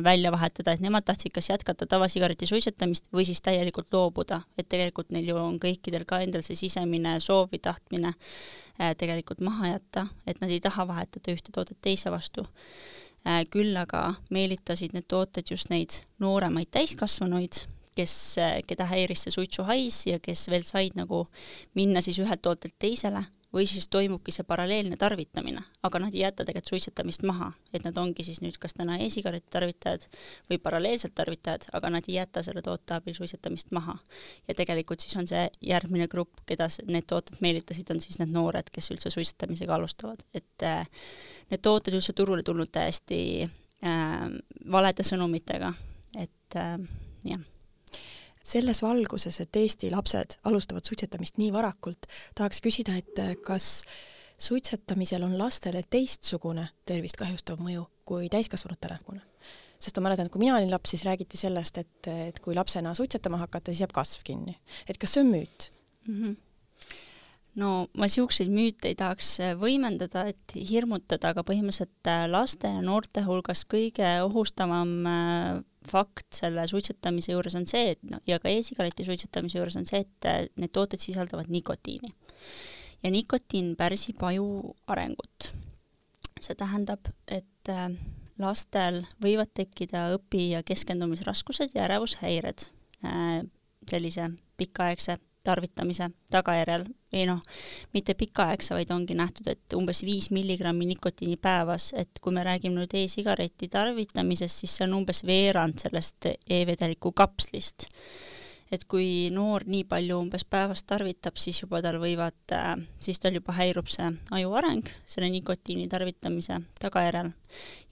välja 0.05 0.31
vahetada, 0.31 0.77
et 0.77 0.85
nemad 0.85 1.09
tahtsid 1.09 1.33
kas 1.35 1.49
jätkata 1.49 1.89
tavasigareti 1.91 2.47
suitsetamist 2.47 3.09
või 3.13 3.25
siis 3.27 3.41
täielikult 3.43 3.91
loobuda, 3.93 4.43
et 4.61 4.69
tegelikult 4.69 5.11
neil 5.11 5.33
ju 5.33 5.41
on 5.41 5.59
kõikidel 5.59 6.05
ka 6.07 6.21
endal 6.23 6.45
see 6.47 6.61
sisemine 6.61 7.17
soov 7.25 7.49
või 7.51 7.65
tahtmine 7.65 8.15
tegelikult 9.01 9.43
maha 9.43 9.73
jätta, 9.73 10.07
et 10.23 10.39
nad 10.39 10.55
ei 10.55 10.61
taha 10.63 10.87
vahetada 10.87 11.35
ühte 11.35 11.51
toodet 11.51 11.81
teise 11.83 12.15
vastu 12.15 12.47
küll 13.51 13.77
aga 13.77 14.15
meelitasid 14.31 14.95
need 14.95 15.09
tooted 15.09 15.51
just 15.51 15.71
neid 15.71 16.01
nooremaid 16.19 16.71
täiskasvanuid, 16.71 17.65
kes, 17.99 18.15
keda 18.71 18.87
häiris 18.93 19.27
see 19.27 19.35
suitsuhais 19.35 20.05
ja 20.13 20.23
kes 20.23 20.47
veel 20.53 20.67
said 20.69 20.97
nagu 20.99 21.27
minna 21.79 22.05
siis 22.05 22.21
ühelt 22.23 22.43
tootelt 22.45 22.79
teisele 22.79 23.25
või 23.53 23.65
siis 23.67 23.89
toimubki 23.89 24.33
see 24.33 24.45
paralleelne 24.45 24.97
tarvitamine, 25.01 25.63
aga 25.83 26.01
nad 26.03 26.15
ei 26.15 26.21
jäta 26.21 26.45
tegelikult 26.45 26.75
suitsetamist 26.75 27.23
maha, 27.27 27.49
et 27.73 27.85
nad 27.85 27.97
ongi 27.97 28.25
siis 28.27 28.43
nüüd 28.45 28.59
kas 28.61 28.77
täna 28.77 28.99
e-sigareti 29.05 29.49
tarvitajad 29.51 30.05
või 30.51 30.61
paralleelselt 30.63 31.15
tarvitajad, 31.17 31.69
aga 31.73 31.91
nad 31.95 32.09
ei 32.09 32.19
jäta 32.19 32.43
selle 32.45 32.63
toote 32.65 32.99
abil 32.99 33.17
suitsetamist 33.17 33.73
maha. 33.73 33.97
ja 34.49 34.55
tegelikult 34.55 35.01
siis 35.01 35.17
on 35.17 35.27
see 35.27 35.49
järgmine 35.65 36.09
grupp, 36.09 36.45
keda 36.47 36.69
need 36.87 37.09
tooted 37.09 37.41
meelitasid, 37.41 37.89
on 37.91 38.01
siis 38.05 38.19
need 38.21 38.35
noored, 38.37 38.69
kes 38.73 38.91
üldse 38.93 39.11
suitsetamisega 39.11 39.75
alustavad, 39.75 40.25
et 40.35 40.69
äh, 40.69 40.85
need 41.51 41.65
tooted 41.65 41.97
üldse 41.97 42.13
turule 42.13 42.45
tulnud 42.45 42.73
täiesti 42.73 43.21
äh, 43.49 44.27
valede 44.71 45.07
sõnumitega, 45.09 45.73
et 46.21 46.61
äh, 46.61 46.77
jah 47.25 47.47
selles 48.49 48.83
valguses, 48.83 49.41
et 49.43 49.57
Eesti 49.61 49.91
lapsed 49.93 50.39
alustavad 50.49 50.87
suitsetamist 50.89 51.37
nii 51.41 51.51
varakult, 51.53 52.09
tahaks 52.39 52.63
küsida, 52.65 52.97
et 52.97 53.43
kas 53.45 53.83
suitsetamisel 54.39 55.27
on 55.27 55.37
lastele 55.39 55.83
teistsugune 55.91 56.69
tervist 56.89 57.19
kahjustav 57.21 57.61
mõju 57.63 57.87
kui 58.09 58.31
täiskasvanutele? 58.33 59.01
sest 59.79 59.99
ma 59.99 60.09
mäletan, 60.09 60.27
et 60.27 60.35
kui 60.35 60.43
mina 60.43 60.57
olin 60.57 60.73
laps, 60.73 60.91
siis 60.91 61.05
räägiti 61.07 61.39
sellest, 61.39 61.79
et, 61.79 62.09
et 62.11 62.41
kui 62.43 62.55
lapsena 62.57 62.97
suitsetama 62.99 63.39
hakata, 63.45 63.71
siis 63.71 63.85
jääb 63.85 63.95
kasv 63.95 64.25
kinni. 64.27 64.57
et 64.89 64.99
kas 64.99 65.15
see 65.15 65.23
on 65.23 65.31
müüt 65.35 65.71
mm? 66.07 66.15
-hmm 66.23 66.37
no 67.59 67.71
ma 67.99 68.07
niisuguseid 68.07 68.51
müüte 68.53 68.91
ei 68.91 68.97
tahaks 68.99 69.33
äh, 69.43 69.55
võimendada, 69.59 70.25
et 70.31 70.55
hirmutada, 70.55 71.33
aga 71.33 71.45
põhimõtteliselt 71.47 72.11
äh, 72.11 72.27
laste 72.31 72.71
ja 72.71 72.83
noorte 72.85 73.25
hulgas 73.27 73.65
kõige 73.69 74.09
ohustavam 74.25 74.95
äh, 75.09 75.61
fakt 75.89 76.41
selle 76.41 76.67
suitsetamise 76.69 77.33
juures 77.33 77.57
on 77.59 77.67
see, 77.69 77.95
et 77.95 78.03
noh, 78.07 78.23
ja 78.29 78.39
ka 78.43 78.51
e-sigareti 78.53 79.07
suitsetamise 79.07 79.59
juures 79.59 79.79
on 79.81 79.89
see, 79.89 80.03
et 80.05 80.53
need 80.61 80.73
tooted 80.75 81.01
sisaldavad 81.01 81.49
nikotiini. 81.53 82.11
ja 83.03 83.11
nikotiin 83.15 83.75
pärsib 83.77 84.23
aju 84.23 84.75
arengut. 84.87 85.53
see 86.41 86.55
tähendab, 86.59 87.09
et 87.27 87.73
lastel 88.39 89.01
võivad 89.23 89.51
tekkida 89.55 90.11
õpi- 90.15 90.51
ja 90.53 90.63
keskendumisraskused 90.63 91.73
ja 91.75 91.87
ärevushäired 91.89 92.69
sellise 93.89 94.29
pikaaegse 94.61 95.17
tarvitamise 95.49 96.11
tagajärjel 96.33 96.87
või 97.13 97.25
noh, 97.31 97.41
mitte 97.97 98.15
pikaaegse, 98.19 98.75
vaid 98.77 98.93
ongi 98.95 99.17
nähtud, 99.19 99.49
et 99.49 99.77
umbes 99.77 100.05
viis 100.05 100.29
milligrammi 100.35 100.89
nikotiini 100.93 101.39
päevas, 101.41 101.91
et 101.97 102.21
kui 102.23 102.37
me 102.37 102.45
räägime 102.47 102.77
nüüd 102.83 102.97
e-sigareti 103.01 103.71
tarvitamisest, 103.73 104.65
siis 104.65 104.77
see 104.77 104.89
on 104.89 104.99
umbes 105.01 105.25
veerand 105.29 105.81
sellest 105.81 106.29
e-vedeliku 106.29 107.15
kapslist. 107.17 107.89
Et 108.73 108.85
kui 108.85 109.29
noor 109.33 109.65
nii 109.67 109.85
palju 109.89 110.19
umbes 110.23 110.45
päevas 110.45 110.83
tarvitab, 110.85 111.39
siis 111.41 111.63
juba 111.63 111.81
tal 111.85 111.99
võivad, 112.03 112.37
äh, 112.53 112.75
siis 113.01 113.21
tal 113.23 113.37
juba 113.39 113.55
häirub 113.57 113.89
see 113.91 114.11
aju 114.37 114.55
areng 114.61 114.91
selle 115.09 115.31
nikotiini 115.33 115.89
tarvitamise 115.89 116.61
tagajärjel 116.81 117.33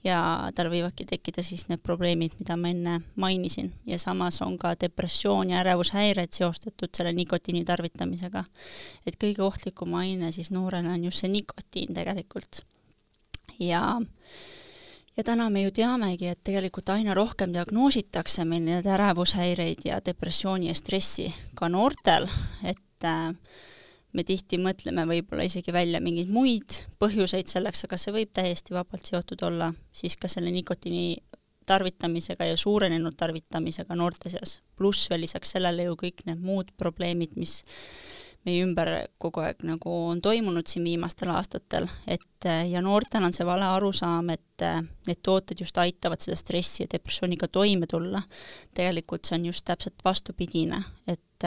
ja 0.05 0.19
tal 0.55 0.69
võivadki 0.71 1.07
tekkida 1.09 1.43
siis 1.45 1.67
need 1.71 1.81
probleemid, 1.85 2.35
mida 2.39 2.57
ma 2.59 2.71
enne 2.73 2.99
mainisin 3.15 3.71
ja 3.89 3.99
samas 4.01 4.41
on 4.45 4.57
ka 4.61 4.75
depressioon 4.79 5.53
ja 5.53 5.61
ärevushäired 5.63 6.33
seostatud 6.37 6.93
selle 6.93 7.13
nikotiini 7.17 7.65
tarvitamisega. 7.65 8.43
et 9.05 9.17
kõige 9.17 9.41
ohtlikum 9.43 9.95
aine 9.97 10.31
siis 10.31 10.51
noorele 10.51 10.93
on 10.93 11.09
just 11.09 11.23
see 11.23 11.31
nikotiin 11.31 11.93
tegelikult. 11.97 12.61
ja 13.59 13.99
ja 15.17 15.23
täna 15.23 15.49
me 15.49 15.63
ju 15.63 15.71
teamegi, 15.73 16.27
et 16.31 16.43
tegelikult 16.45 16.89
aina 16.93 17.15
rohkem 17.17 17.53
diagnoositakse 17.55 18.45
meil 18.45 18.65
neid 18.67 18.85
ärevushäireid 18.85 19.87
ja 19.89 20.01
depressiooni 20.05 20.69
ja 20.69 20.75
stressi 20.77 21.31
ka 21.57 21.69
noortel, 21.69 22.29
et 22.63 23.07
äh, 23.07 23.33
me 24.13 24.25
tihti 24.27 24.59
mõtleme 24.61 25.07
võib-olla 25.09 25.47
isegi 25.47 25.73
välja 25.73 26.01
mingeid 26.03 26.29
muid 26.33 26.81
põhjuseid 27.01 27.49
selleks, 27.49 27.85
aga 27.87 27.99
see 28.01 28.13
võib 28.15 28.33
täiesti 28.33 28.77
vabalt 28.77 29.09
seotud 29.09 29.41
olla 29.47 29.71
siis 29.93 30.17
ka 30.21 30.29
selle 30.31 30.53
nikotiini 30.53 31.17
tarvitamisega 31.67 32.45
ja 32.47 32.57
suurenenud 32.57 33.17
tarvitamisega 33.19 33.95
noorte 33.95 34.31
seas, 34.31 34.61
pluss 34.77 35.09
veel 35.11 35.25
lisaks 35.25 35.51
sellele 35.57 35.89
ju 35.89 35.97
kõik 35.99 36.23
need 36.29 36.39
muud 36.39 36.71
probleemid, 36.79 37.35
mis 37.35 37.59
meie 38.47 38.63
ümber 38.63 38.91
kogu 39.21 39.43
aeg 39.43 39.63
nagu 39.67 39.93
on 40.11 40.21
toimunud 40.23 40.67
siin 40.67 40.87
viimastel 40.87 41.31
aastatel, 41.35 41.89
et 42.07 42.47
ja 42.71 42.81
noortel 42.81 43.27
on 43.27 43.35
see 43.35 43.45
vale 43.47 43.67
arusaam, 43.67 44.31
et 44.31 44.65
need 45.07 45.21
tooted 45.25 45.59
just 45.59 45.77
aitavad 45.81 46.23
seda 46.23 46.37
stressi 46.39 46.85
ja 46.85 46.91
depressiooniga 46.91 47.49
toime 47.51 47.89
tulla. 47.91 48.21
tegelikult 48.73 49.25
see 49.25 49.39
on 49.39 49.49
just 49.51 49.65
täpselt 49.67 50.05
vastupidine, 50.05 50.83
et 51.07 51.45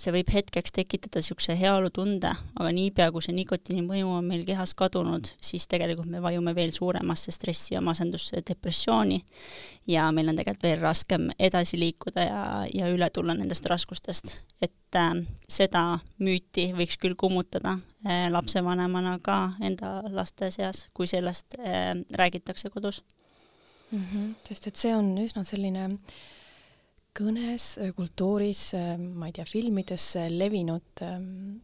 see 0.00 0.12
võib 0.14 0.30
hetkeks 0.32 0.72
tekitada 0.72 1.20
niisuguse 1.20 1.54
heaolutunde, 1.58 2.30
aga 2.56 2.70
niipea, 2.74 3.10
kui 3.12 3.24
see 3.24 3.34
nikotiini 3.36 3.82
mõju 3.84 4.12
on 4.16 4.28
meil 4.30 4.46
kehas 4.48 4.72
kadunud, 4.78 5.28
siis 5.44 5.66
tegelikult 5.70 6.08
me 6.10 6.22
vajume 6.24 6.54
veel 6.56 6.72
suuremasse 6.74 7.34
stressi 7.34 7.74
ja 7.74 7.82
masendusse 7.84 8.38
ja 8.38 8.46
depressiooni 8.48 9.20
ja 9.90 10.08
meil 10.14 10.32
on 10.32 10.40
tegelikult 10.40 10.64
veel 10.64 10.80
raskem 10.84 11.28
edasi 11.38 11.80
liikuda 11.80 12.26
ja, 12.26 12.42
ja 12.72 12.90
üle 12.92 13.10
tulla 13.12 13.36
nendest 13.36 13.68
raskustest. 13.70 14.38
et 14.62 14.96
äh, 14.96 15.12
seda 15.48 15.84
müüti 16.18 16.70
võiks 16.76 16.98
küll 17.00 17.16
kummutada 17.18 17.76
äh, 18.06 18.28
lapsevanemana 18.32 19.18
ka 19.22 19.40
enda 19.60 20.00
laste 20.08 20.50
seas, 20.54 20.88
kui 20.94 21.10
sellest 21.10 21.58
äh, 21.60 21.92
räägitakse 22.16 22.70
kodus 22.70 23.02
mm. 23.90 24.04
-hmm, 24.04 24.34
sest 24.48 24.66
et 24.66 24.76
see 24.76 24.96
on 24.96 25.16
üsna 25.18 25.44
selline 25.44 25.84
äh, 25.84 26.28
kõnes, 27.16 27.72
äh, 27.80 27.94
kultuuris, 27.96 28.74
äh, 28.78 28.94
ma 28.98 29.30
ei 29.30 29.36
tea, 29.36 29.46
filmides 29.48 30.12
levinud 30.30 31.02
ähm, 31.06 31.60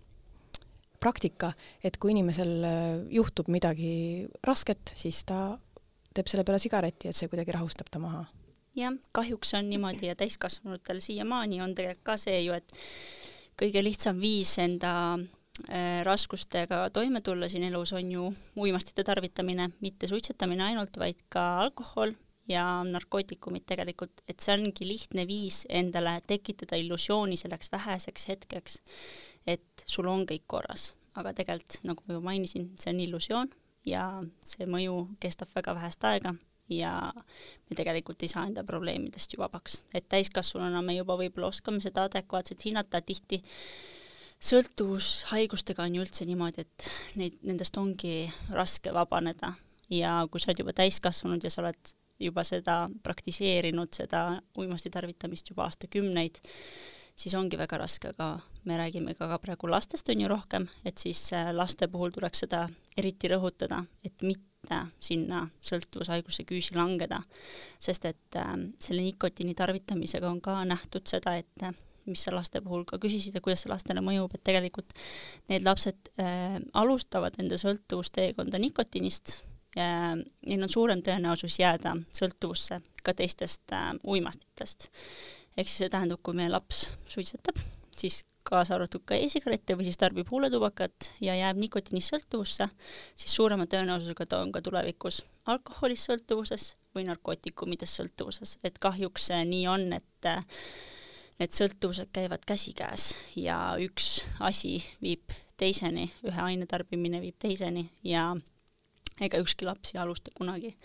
praktika, 1.01 1.53
et 1.85 1.99
kui 2.01 2.15
inimesel 2.15 2.53
äh, 2.65 3.05
juhtub 3.15 3.51
midagi 3.53 4.27
rasket, 4.47 4.95
siis 4.99 5.23
ta 5.29 5.59
teeb 6.17 6.29
selle 6.31 6.47
peale 6.49 6.61
sigareti, 6.63 7.11
et 7.11 7.17
see 7.17 7.29
kuidagi 7.31 7.55
rahustab 7.57 7.91
ta 7.93 8.01
maha. 8.03 8.25
jah, 8.77 8.93
kahjuks 9.17 9.55
on 9.57 9.71
niimoodi 9.71 10.11
ja 10.11 10.17
täiskasvanutel 10.19 11.01
siiamaani 11.01 11.63
on 11.65 11.73
tegelikult 11.77 12.05
ka 12.05 12.17
see 12.21 12.43
ju, 12.45 12.57
et 12.57 12.75
kõige 13.57 13.81
lihtsam 13.85 14.19
viis 14.21 14.53
enda 14.61 14.93
äh, 15.17 16.03
raskustega 16.05 16.83
toime 16.93 17.23
tulla 17.25 17.49
siin 17.49 17.65
elus 17.71 17.95
on 17.97 18.11
ju 18.13 18.29
uimastite 18.57 19.05
tarvitamine, 19.05 19.71
mitte 19.81 20.09
suitsetamine 20.11 20.71
ainult, 20.71 20.99
vaid 21.01 21.23
ka 21.33 21.47
alkohol, 21.65 22.13
ja 22.49 22.65
narkootikumid 22.87 23.67
tegelikult, 23.67 24.23
et 24.29 24.41
see 24.41 24.55
ongi 24.55 24.89
lihtne 24.89 25.27
viis 25.29 25.65
endale 25.69 26.19
tekitada 26.27 26.79
illusiooni 26.81 27.37
selleks 27.37 27.73
väheseks 27.73 28.29
hetkeks, 28.29 28.79
et 29.47 29.87
sul 29.87 30.09
on 30.11 30.27
kõik 30.29 30.47
korras, 30.47 30.95
aga 31.15 31.35
tegelikult, 31.37 31.81
nagu 31.85 32.05
ma 32.07 32.17
juba 32.17 32.31
mainisin, 32.31 32.71
see 32.81 32.93
on 32.95 33.01
illusioon 33.07 33.51
ja 33.87 34.07
see 34.45 34.69
mõju 34.71 35.03
kestab 35.23 35.51
väga 35.55 35.75
vähest 35.79 36.05
aega 36.07 36.35
ja 36.69 37.13
me 37.71 37.77
tegelikult 37.79 38.23
ei 38.23 38.31
saa 38.31 38.47
enda 38.49 38.65
probleemidest 38.67 39.35
ju 39.35 39.43
vabaks. 39.43 39.83
et 39.95 40.09
täiskasvanuna 40.09 40.83
me 40.83 40.97
juba 40.97 41.17
võib-olla 41.19 41.53
oskame 41.53 41.81
seda 41.81 42.07
adekvaatselt 42.11 42.65
hinnata, 42.67 43.01
tihti 43.01 43.43
sõltuvushaigustega 44.43 45.87
on 45.87 45.95
ju 45.95 46.03
üldse 46.05 46.27
niimoodi, 46.29 46.67
et 46.67 46.89
neid, 47.17 47.39
nendest 47.43 47.77
ongi 47.79 48.27
raske 48.53 48.93
vabaneda 48.93 49.55
ja 49.91 50.19
kui 50.31 50.43
sa 50.43 50.51
oled 50.51 50.65
juba 50.65 50.75
täiskasvanud 50.77 51.45
ja 51.45 51.53
sa 51.53 51.63
oled 51.63 51.95
juba 52.21 52.45
seda 52.47 52.87
praktiseerinud, 53.03 53.93
seda 53.95 54.41
uimasti 54.59 54.93
tarvitamist 54.93 55.51
juba 55.51 55.67
aastakümneid, 55.67 56.41
siis 57.17 57.35
ongi 57.39 57.59
väga 57.59 57.79
raske, 57.81 58.13
aga 58.13 58.37
me 58.69 58.77
räägime 58.81 59.15
ka, 59.17 59.29
ka 59.29 59.39
praegu 59.43 59.71
lastest 59.71 60.09
on 60.13 60.21
ju 60.21 60.29
rohkem, 60.31 60.69
et 60.85 60.99
siis 60.99 61.21
äh, 61.37 61.53
laste 61.55 61.89
puhul 61.89 62.15
tuleks 62.15 62.45
seda 62.45 62.67
eriti 62.97 63.31
rõhutada, 63.33 63.83
et 64.05 64.23
mitte 64.23 64.83
sinna 65.01 65.45
sõltuvushaiguse 65.63 66.45
küüsi 66.49 66.75
langeda. 66.77 67.21
sest 67.81 68.05
et 68.05 68.37
äh, 68.37 68.55
selle 68.79 69.03
nikotiini 69.03 69.55
tarvitamisega 69.55 70.31
on 70.31 70.41
ka 70.41 70.63
nähtud 70.65 71.07
seda, 71.09 71.37
et 71.37 71.63
äh, 71.63 71.75
mis 72.07 72.23
sa 72.23 72.35
laste 72.35 72.61
puhul 72.63 72.85
ka 72.87 72.99
küsisid 73.03 73.35
ja 73.37 73.43
kuidas 73.45 73.65
see 73.65 73.73
lastele 73.73 74.03
mõjub, 74.05 74.35
et 74.35 74.45
tegelikult 74.47 74.95
need 75.51 75.67
lapsed 75.67 76.13
äh, 76.23 76.59
alustavad 76.79 77.39
enda 77.43 77.59
sõltuvusteekonda 77.61 78.61
nikotiinist 78.63 79.41
neil 79.77 80.63
on 80.63 80.73
suurem 80.73 81.03
tõenäosus 81.05 81.59
jääda 81.61 81.97
sõltuvusse 82.15 82.81
ka 83.05 83.15
teistest 83.15 83.73
äh, 83.77 83.93
uimastitest. 84.05 84.89
ehk 85.57 85.69
siis 85.69 85.85
see 85.85 85.93
tähendab, 85.93 86.23
kui 86.23 86.37
meie 86.37 86.51
laps 86.53 86.87
suitsetab, 87.09 87.61
siis 87.97 88.25
kaasa 88.47 88.77
arvatud 88.77 89.03
ka 89.05 89.19
e-sigarette 89.19 89.77
või 89.77 89.89
siis 89.89 89.99
tarbib 89.99 90.31
huuletubakat 90.31 91.11
ja 91.21 91.35
jääb 91.35 91.59
nikotiinist 91.61 92.15
sõltuvusse, 92.15 92.69
siis 93.19 93.35
suurema 93.35 93.67
tõenäosusega 93.67 94.27
ta 94.27 94.41
on 94.45 94.53
ka 94.55 94.63
tulevikus 94.63 95.25
alkoholist 95.51 96.11
sõltuvuses 96.11 96.75
või 96.95 97.07
narkootikumidest 97.09 98.01
sõltuvuses, 98.01 98.59
et 98.65 98.79
kahjuks 98.79 99.31
nii 99.45 99.67
on, 99.69 99.91
et 99.99 100.31
äh, 100.31 100.45
need 101.41 101.53
sõltuvused 101.53 102.13
käivad 102.17 102.47
käsikäes 102.49 103.11
ja 103.37 103.59
üks 103.83 104.25
asi 104.41 104.79
viib 105.03 105.35
teiseni, 105.61 106.11
ühe 106.25 106.43
aine 106.43 106.69
tarbimine 106.69 107.21
viib 107.21 107.37
teiseni 107.41 107.89
ja 108.05 108.31
ega 109.21 109.39
ükski 109.41 109.65
laps 109.65 109.95
ei 109.95 110.01
alusta 110.01 110.31
kunagi 110.37 110.77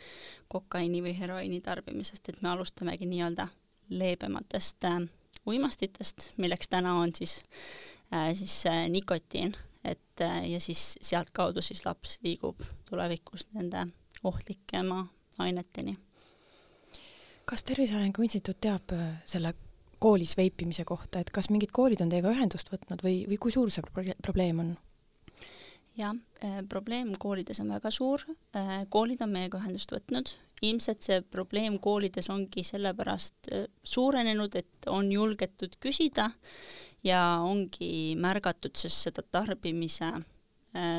kokaiini 0.52 1.02
või 1.04 1.16
heroiini 1.18 1.62
tarbimisest, 1.62 2.30
et 2.30 2.42
me 2.42 2.50
alustamegi 2.50 3.08
nii-öelda 3.10 3.48
leebematest 3.90 4.88
äh, 4.88 5.02
uimastitest, 5.48 6.32
milleks 6.38 6.70
täna 6.70 6.96
on 7.00 7.16
siis 7.16 7.42
äh,, 8.14 8.32
siis 8.34 8.66
äh, 8.66 8.86
nikotiin, 8.90 9.56
et 9.84 10.22
äh, 10.22 10.50
ja 10.52 10.60
siis 10.60 10.98
sealtkaudu 11.02 11.62
siis 11.62 11.86
laps 11.86 12.20
liigub 12.24 12.62
tulevikus 12.90 13.48
nende 13.54 13.86
ohtlikema 14.24 15.08
aineteni. 15.38 15.96
kas 17.46 17.64
Tervise 17.64 17.96
Arengu 17.96 18.22
Instituut 18.22 18.62
teab 18.62 18.94
äh, 18.94 19.08
selle 19.26 19.54
koolis 20.00 20.38
veipimise 20.38 20.86
kohta, 20.86 21.20
et 21.20 21.30
kas 21.30 21.50
mingid 21.50 21.72
koolid 21.72 22.02
on 22.02 22.10
teiega 22.10 22.32
ühendust 22.34 22.72
võtnud 22.74 23.04
või, 23.06 23.26
või 23.30 23.38
kui 23.38 23.52
suur 23.54 23.70
see 23.72 23.84
probleem 24.24 24.64
on? 24.64 24.72
Jah, 26.02 26.18
äh, 26.44 26.62
probleem 26.70 27.14
koolides 27.20 27.60
on 27.64 27.72
väga 27.74 27.92
suur, 27.94 28.24
äh, 28.58 28.84
koolid 28.90 29.22
on 29.24 29.32
meiega 29.34 29.60
ühendust 29.62 29.92
võtnud, 29.94 30.34
ilmselt 30.66 31.06
see 31.06 31.22
probleem 31.22 31.78
koolides 31.82 32.30
ongi 32.34 32.64
sellepärast 32.68 33.52
äh, 33.54 33.68
suurenenud, 33.84 34.56
et 34.60 34.90
on 34.90 35.12
julgetud 35.12 35.78
küsida 35.84 36.32
ja 37.06 37.22
ongi 37.46 38.18
märgatud 38.22 38.76
siis 38.78 39.00
seda 39.08 39.24
tarbimise 39.26 40.14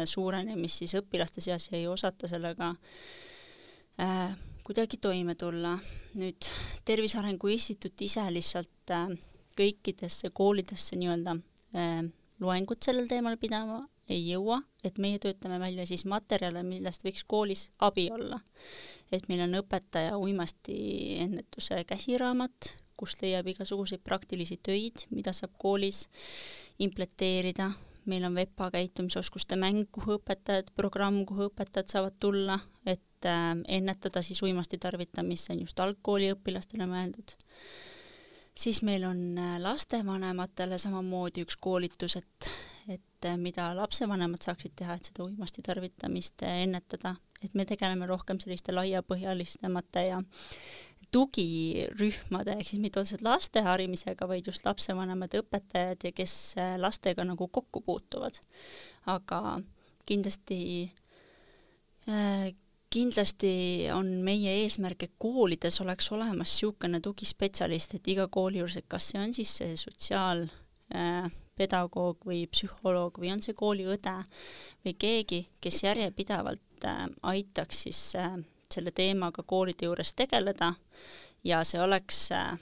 suurenemist 0.05 0.83
siis 0.83 0.93
õpilaste 0.99 1.41
seas 1.41 1.71
ja 1.71 1.79
ei 1.79 1.87
osata 1.89 2.29
sellega 2.29 2.75
kuidagi 4.67 4.99
toime 5.01 5.33
tulla. 5.39 5.79
nüüd 6.21 6.45
Tervise 6.85 7.17
Arengu 7.23 7.49
Instituut 7.49 8.03
ise 8.05 8.27
lihtsalt 8.35 8.93
kõikidesse 9.57 10.29
koolidesse 10.35 10.99
nii-öelda 11.01 11.39
loengut 12.45 12.85
sellel 12.85 13.09
teemal 13.09 13.39
pidama 13.41 13.81
ei 14.11 14.23
jõua, 14.27 14.59
et 14.85 14.99
meie 14.99 15.19
töötame 15.23 15.59
välja 15.63 15.87
siis 15.87 16.05
materjale, 16.09 16.63
millest 16.67 17.05
võiks 17.07 17.25
koolis 17.27 17.69
abi 17.79 18.09
olla. 18.11 18.41
et 19.13 19.29
meil 19.29 19.43
on 19.45 19.55
õpetaja 19.61 20.17
uimastiennetuse 20.19 21.85
käsiraamat, 21.85 22.77
kust 22.97 23.23
leiab 23.23 23.47
igasuguseid 23.51 24.01
praktilisi 24.05 24.59
töid, 24.63 25.07
mida 25.11 25.33
saab 25.37 25.53
koolis 25.59 26.07
impleteerida, 26.79 27.71
meil 28.07 28.25
on 28.25 28.35
VEPA 28.35 28.71
käitumisoskuste 28.75 29.57
mäng, 29.57 29.85
kuhu 29.93 30.19
õpetajad, 30.19 30.73
programm, 30.75 31.23
kuhu 31.27 31.51
õpetajad 31.51 31.93
saavad 31.93 32.19
tulla, 32.21 32.59
et 32.87 33.29
äh, 33.29 33.55
ennetada 33.69 34.23
siis 34.23 34.43
uimasti 34.43 34.79
tarvitamist, 34.83 35.47
see 35.47 35.57
on 35.57 35.65
just 35.67 35.81
algkooliõpilastele 35.83 36.89
mõeldud. 36.91 37.37
Siis 38.59 38.83
meil 38.85 39.07
on 39.09 39.23
äh, 39.39 39.57
lastevanematele 39.63 40.79
samamoodi 40.79 41.47
üks 41.47 41.57
koolitus, 41.61 42.19
et, 42.21 42.51
et 42.89 43.05
äh, 43.29 43.37
mida 43.41 43.71
lapsevanemad 43.77 44.43
saaksid 44.45 44.75
teha, 44.79 44.97
et 44.97 45.11
seda 45.11 45.27
uimasti 45.27 45.65
tarvitamist 45.65 46.45
äh, 46.47 46.63
ennetada, 46.67 47.15
et 47.43 47.55
me 47.59 47.67
tegeleme 47.69 48.07
rohkem 48.11 48.41
selliste 48.43 48.75
laiapõhjalisemate 48.75 50.07
ja 50.09 50.23
tugirühmade 51.13 52.57
ehk 52.57 52.71
siis 52.71 52.81
mitte 52.81 53.03
otseselt 53.03 53.25
laste 53.27 53.63
harimisega, 53.67 54.29
vaid 54.29 54.49
just 54.49 54.65
lapsevanemad, 54.65 55.35
õpetajad 55.43 56.09
ja 56.09 56.15
kes 56.17 56.37
äh, 56.61 56.75
lastega 56.81 57.27
nagu 57.29 57.49
kokku 57.49 57.85
puutuvad. 57.85 58.41
aga 59.07 59.61
kindlasti 60.07 60.59
kindlasti 62.93 63.89
on 63.95 64.09
meie 64.27 64.57
eesmärk, 64.65 65.07
et 65.07 65.15
koolides 65.23 65.81
oleks 65.85 66.11
olemas 66.13 66.51
niisugune 66.51 67.01
tugispetsialist, 67.01 67.95
et 67.97 68.11
iga 68.13 68.27
kooli 68.33 68.61
juures, 68.61 68.77
et 68.81 68.89
kas 68.91 69.13
see 69.13 69.21
on 69.23 69.33
siis 69.37 69.55
see 69.61 69.77
sotsiaalpedagoog 69.81 71.31
äh, 71.31 71.42
või 72.27 72.47
psühholoog 72.51 73.21
või 73.21 73.33
on 73.35 73.43
see 73.45 73.55
kooliõde 73.55 74.17
või 74.85 74.95
keegi, 74.99 75.47
kes 75.61 75.83
järjepidevalt 75.85 76.87
äh, 76.89 77.07
aitaks 77.23 77.85
siis 77.87 78.03
äh, 78.17 78.37
selle 78.73 78.91
teemaga 78.91 79.43
koolide 79.43 79.87
juures 79.87 80.15
tegeleda 80.15 80.75
ja 81.45 81.63
see 81.65 81.81
oleks 81.83 82.31
äh, 82.33 82.57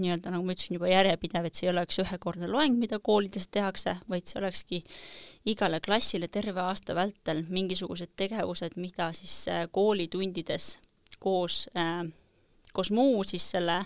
nii-öelda, 0.00 0.32
nagu 0.34 0.42
ma 0.46 0.54
ütlesin, 0.54 0.74
juba 0.78 0.90
järjepidev, 0.90 1.46
et 1.46 1.54
see 1.54 1.68
ei 1.68 1.72
oleks 1.74 2.00
ühekordne 2.02 2.48
loeng, 2.50 2.78
mida 2.80 2.98
koolides 2.98 3.46
tehakse, 3.54 3.96
vaid 4.10 4.26
see 4.26 4.40
olekski 4.40 4.80
igale 5.50 5.78
klassile 5.84 6.28
terve 6.28 6.64
aasta 6.64 6.96
vältel 6.98 7.44
mingisugused 7.48 8.16
tegevused, 8.18 8.74
mida 8.80 9.12
siis 9.14 9.44
koolitundides 9.70 10.74
koos 11.22 11.68
äh, 11.78 12.02
koos 12.74 12.90
muu 12.94 13.22
siis 13.26 13.46
selle 13.54 13.80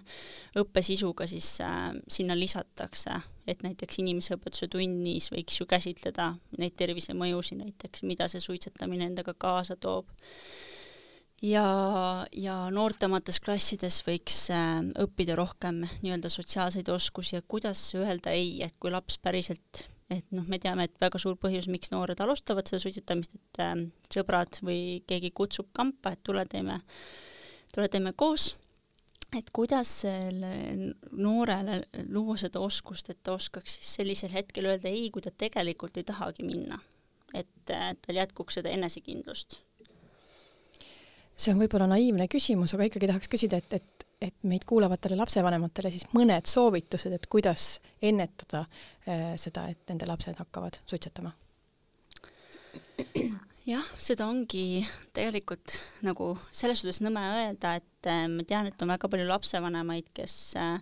õppesisuga 0.59 1.29
siis 1.31 1.59
äh, 1.65 1.91
sinna 2.09 2.37
lisatakse, 2.39 3.21
et 3.49 3.63
näiteks 3.65 4.01
inimeseõpetuse 4.03 4.71
tunnis 4.73 5.31
võiks 5.35 5.61
ju 5.61 5.69
käsitleda 5.69 6.33
neid 6.59 6.77
tervisemõjusid 6.81 7.63
näiteks, 7.63 8.05
mida 8.09 8.29
see 8.33 8.43
suitsetamine 8.45 9.09
endaga 9.11 9.37
kaasa 9.39 9.77
toob. 9.77 10.11
Ja, 11.43 12.27
ja 12.35 12.55
noortemates 12.75 13.39
klassides 13.39 14.01
võiks 14.03 14.49
äh, 14.51 14.81
õppida 15.05 15.37
rohkem 15.39 15.85
nii-öelda 16.03 16.31
sotsiaalseid 16.35 16.89
oskusi 16.91 17.37
ja 17.37 17.45
kuidas 17.47 17.85
öelda 17.95 18.35
ei, 18.35 18.57
et 18.67 18.75
kui 18.83 18.91
laps 18.91 19.21
päriselt, 19.23 19.85
et 20.11 20.27
noh, 20.35 20.49
me 20.51 20.59
teame, 20.59 20.89
et 20.89 20.97
väga 20.99 21.21
suur 21.23 21.37
põhjus, 21.39 21.69
miks 21.71 21.93
noored 21.95 22.19
alustavad 22.25 22.67
seda 22.67 22.83
suitsetamist, 22.83 23.37
et 23.39 23.63
äh, 23.63 23.77
sõbrad 24.11 24.59
või 24.67 25.05
keegi 25.07 25.31
kutsub 25.31 25.71
kampa, 25.79 26.17
et 26.17 26.25
tule 26.27 26.43
teeme, 26.51 26.81
tule 27.71 27.87
teeme 27.93 28.17
koos, 28.19 28.57
et 29.37 29.51
kuidas 29.53 29.91
noorele 31.13 31.83
luua 32.09 32.37
seda 32.41 32.61
oskust, 32.65 33.11
et 33.13 33.19
ta 33.23 33.35
oskaks 33.37 33.75
siis 33.77 33.95
sellisel 34.01 34.33
hetkel 34.33 34.71
öelda 34.71 34.89
ei, 34.89 35.11
kui 35.13 35.25
ta 35.25 35.31
tegelikult 35.31 35.97
ei 36.01 36.07
tahagi 36.09 36.47
minna. 36.47 36.81
et 37.35 37.71
äh, 37.71 37.91
tal 38.07 38.17
jätkuks 38.17 38.55
seda 38.57 38.71
enesekindlust 38.73 39.59
see 41.39 41.53
on 41.53 41.61
võib-olla 41.61 41.87
naiivne 41.91 42.27
küsimus, 42.31 42.73
aga 42.75 42.89
ikkagi 42.89 43.11
tahaks 43.11 43.29
küsida, 43.31 43.61
et, 43.61 43.75
et, 43.79 44.07
et 44.31 44.35
meid 44.49 44.65
kuulavatele 44.69 45.19
lapsevanematele 45.21 45.93
siis 45.95 46.09
mõned 46.17 46.49
soovitused, 46.51 47.15
et 47.15 47.29
kuidas 47.31 47.69
ennetada 48.03 48.65
äh, 48.65 49.37
seda, 49.41 49.69
et 49.71 49.93
nende 49.93 50.09
lapsed 50.09 50.41
hakkavad 50.41 50.81
suitsetama? 50.89 51.35
jah, 53.69 53.85
seda 54.01 54.27
ongi 54.29 54.87
tegelikult 55.17 55.77
nagu 56.07 56.33
selles 56.55 56.81
suhtes 56.83 57.03
nõme 57.05 57.21
öelda, 57.21 57.77
et 57.81 58.09
äh, 58.09 58.25
ma 58.31 58.45
tean, 58.49 58.69
et 58.71 58.83
on 58.83 58.93
väga 58.95 59.11
palju 59.13 59.29
lapsevanemaid, 59.29 60.09
kes 60.17 60.37
äh, 60.59 60.79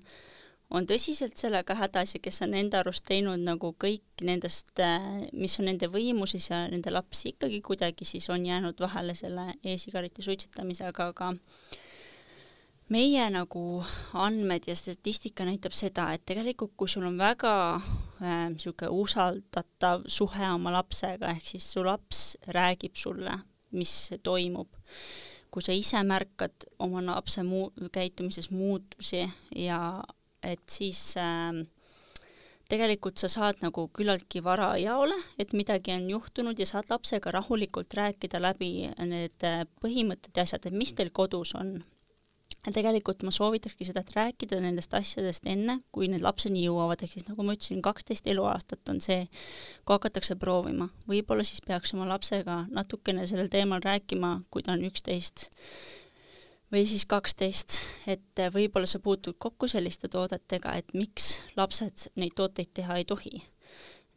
on 0.71 0.87
tõsiselt 0.87 1.39
sellega 1.39 1.77
hädas 1.79 2.15
ja 2.15 2.21
kes 2.23 2.41
on 2.47 2.55
enda 2.59 2.81
arust 2.83 3.07
teinud 3.09 3.43
nagu 3.43 3.73
kõik 3.83 4.25
nendest, 4.27 4.73
äh, 4.83 5.27
mis 5.35 5.59
on 5.61 5.69
nende 5.71 5.91
võimuses 5.91 6.51
ja 6.53 6.65
nende 6.71 6.95
laps 6.95 7.25
ikkagi 7.33 7.61
kuidagi 7.67 8.07
siis 8.09 8.31
on 8.35 8.47
jäänud 8.47 8.79
vahele 8.83 9.17
selle 9.19 9.53
e-sigareti 9.65 10.27
suitsetamisega, 10.27 11.11
aga 11.11 11.33
meie 12.93 13.25
nagu 13.35 13.63
andmed 14.15 14.69
ja 14.69 14.77
statistika 14.79 15.47
näitab 15.47 15.75
seda, 15.75 16.11
et 16.15 16.27
tegelikult 16.29 16.77
kui 16.79 16.91
sul 16.91 17.07
on 17.09 17.19
väga 17.19 17.53
niisugune 18.21 18.89
äh, 18.89 18.99
usaldatav 19.03 20.07
suhe 20.11 20.51
oma 20.55 20.73
lapsega, 20.77 21.33
ehk 21.35 21.55
siis 21.55 21.71
su 21.75 21.85
laps 21.87 22.25
räägib 22.55 22.97
sulle, 22.97 23.35
mis 23.77 23.95
toimub, 24.23 24.71
kui 25.51 25.65
sa 25.65 25.75
ise 25.75 26.03
märkad 26.07 26.69
oma 26.85 27.03
lapse 27.05 27.43
muu-, 27.47 27.73
käitumises 27.93 28.51
muutusi 28.55 29.25
ja 29.57 29.81
et 30.47 30.63
siis 30.71 31.17
äh, 31.19 31.65
tegelikult 32.71 33.19
sa 33.19 33.29
saad 33.31 33.61
nagu 33.63 33.89
küllaltki 33.95 34.43
varajaole, 34.45 35.19
et 35.39 35.53
midagi 35.59 35.95
on 35.95 36.09
juhtunud 36.11 36.59
ja 36.59 36.67
saad 36.69 36.91
lapsega 36.91 37.35
rahulikult 37.35 37.95
rääkida 37.99 38.41
läbi 38.43 38.89
need 39.11 39.47
äh, 39.47 39.65
põhimõtted 39.83 40.35
ja 40.37 40.47
asjad, 40.47 40.67
et 40.71 40.79
mis 40.79 40.95
teil 40.95 41.11
kodus 41.15 41.55
on. 41.59 41.81
Tegelikult 42.75 43.23
ma 43.27 43.33
soovitakski 43.35 43.87
seda, 43.87 44.03
et 44.03 44.15
rääkida 44.17 44.59
nendest 44.63 44.95
asjadest 44.97 45.47
enne, 45.47 45.79
kui 45.95 46.09
need 46.11 46.25
lapseni 46.25 46.65
jõuavad, 46.65 47.03
ehk 47.05 47.17
siis 47.17 47.29
nagu 47.29 47.47
ma 47.47 47.55
ütlesin, 47.57 47.83
kaksteist 47.85 48.27
eluaastat 48.31 48.91
on 48.93 49.01
see, 49.05 49.27
kui 49.85 49.95
hakatakse 49.95 50.39
proovima. 50.41 50.89
võib-olla 51.09 51.47
siis 51.47 51.63
peaks 51.67 51.95
oma 51.95 52.09
lapsega 52.11 52.65
natukene 52.71 53.27
sellel 53.27 53.51
teemal 53.53 53.85
rääkima, 53.85 54.41
kui 54.51 54.67
ta 54.67 54.75
on 54.75 54.85
üksteist 54.89 55.49
või 56.73 56.87
siis 56.91 57.07
kaksteist, 57.07 57.79
et 58.11 58.43
võib-olla 58.53 58.89
sa 58.91 58.99
puutud 58.99 59.39
kokku 59.39 59.69
selliste 59.71 60.09
toodetega, 60.11 60.75
et 60.75 60.95
miks 60.95 61.37
lapsed 61.57 62.09
neid 62.17 62.35
tooteid 62.35 62.75
teha 62.75 62.99
ei 62.99 63.07
tohi. 63.07 63.43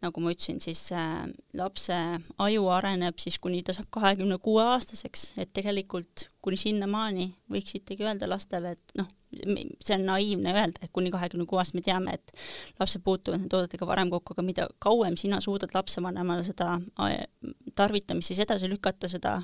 Nagu 0.03 0.21
ma 0.23 0.31
ütlesin, 0.31 0.61
siis 0.63 0.81
äh, 0.95 1.27
lapse 1.59 1.95
aju 2.39 2.67
areneb 2.71 3.19
siis, 3.19 3.39
kuni 3.41 3.61
ta 3.65 3.75
saab 3.75 3.89
kahekümne 3.91 4.37
kuue 4.43 4.63
aastaseks, 4.63 5.33
et 5.41 5.51
tegelikult 5.55 6.29
kuni 6.43 6.59
sinnamaani 6.59 7.27
võiksitegi 7.51 8.05
öelda 8.07 8.29
lastele, 8.31 8.71
et 8.77 8.95
noh, 8.95 9.09
see 9.83 9.97
on 9.97 10.05
naiivne 10.07 10.53
öelda, 10.55 10.81
et 10.81 10.93
kuni 10.95 11.11
kahekümne 11.13 11.45
kuuest 11.49 11.75
me 11.75 11.83
teame, 11.85 12.15
et 12.15 12.33
lapsed 12.79 13.03
puutuvad 13.03 13.41
nende 13.41 13.51
toodetega 13.51 13.87
varem 13.89 14.11
kokku, 14.13 14.33
aga 14.37 14.45
mida 14.47 14.69
kauem 14.81 15.19
sina 15.19 15.41
suudad 15.43 15.75
lapsevanemale 15.75 16.47
seda 16.47 16.77
tarvitamist 17.75 18.31
siis 18.31 18.41
edasi 18.45 18.71
lükata, 18.71 19.11
seda 19.11 19.39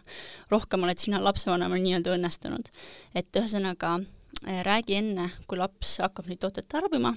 rohkem 0.53 0.87
oled 0.87 1.03
sina 1.03 1.21
lapsevanemal 1.23 1.83
nii-öelda 1.83 2.15
õnnestunud. 2.15 2.71
et 3.15 3.29
ühesõnaga 3.35 3.97
äh, 3.99 4.63
räägi 4.63 5.01
enne, 5.03 5.29
kui 5.47 5.59
laps 5.59 5.97
hakkab 6.03 6.31
neid 6.31 6.39
tooteid 6.39 6.71
tarbima 6.71 7.15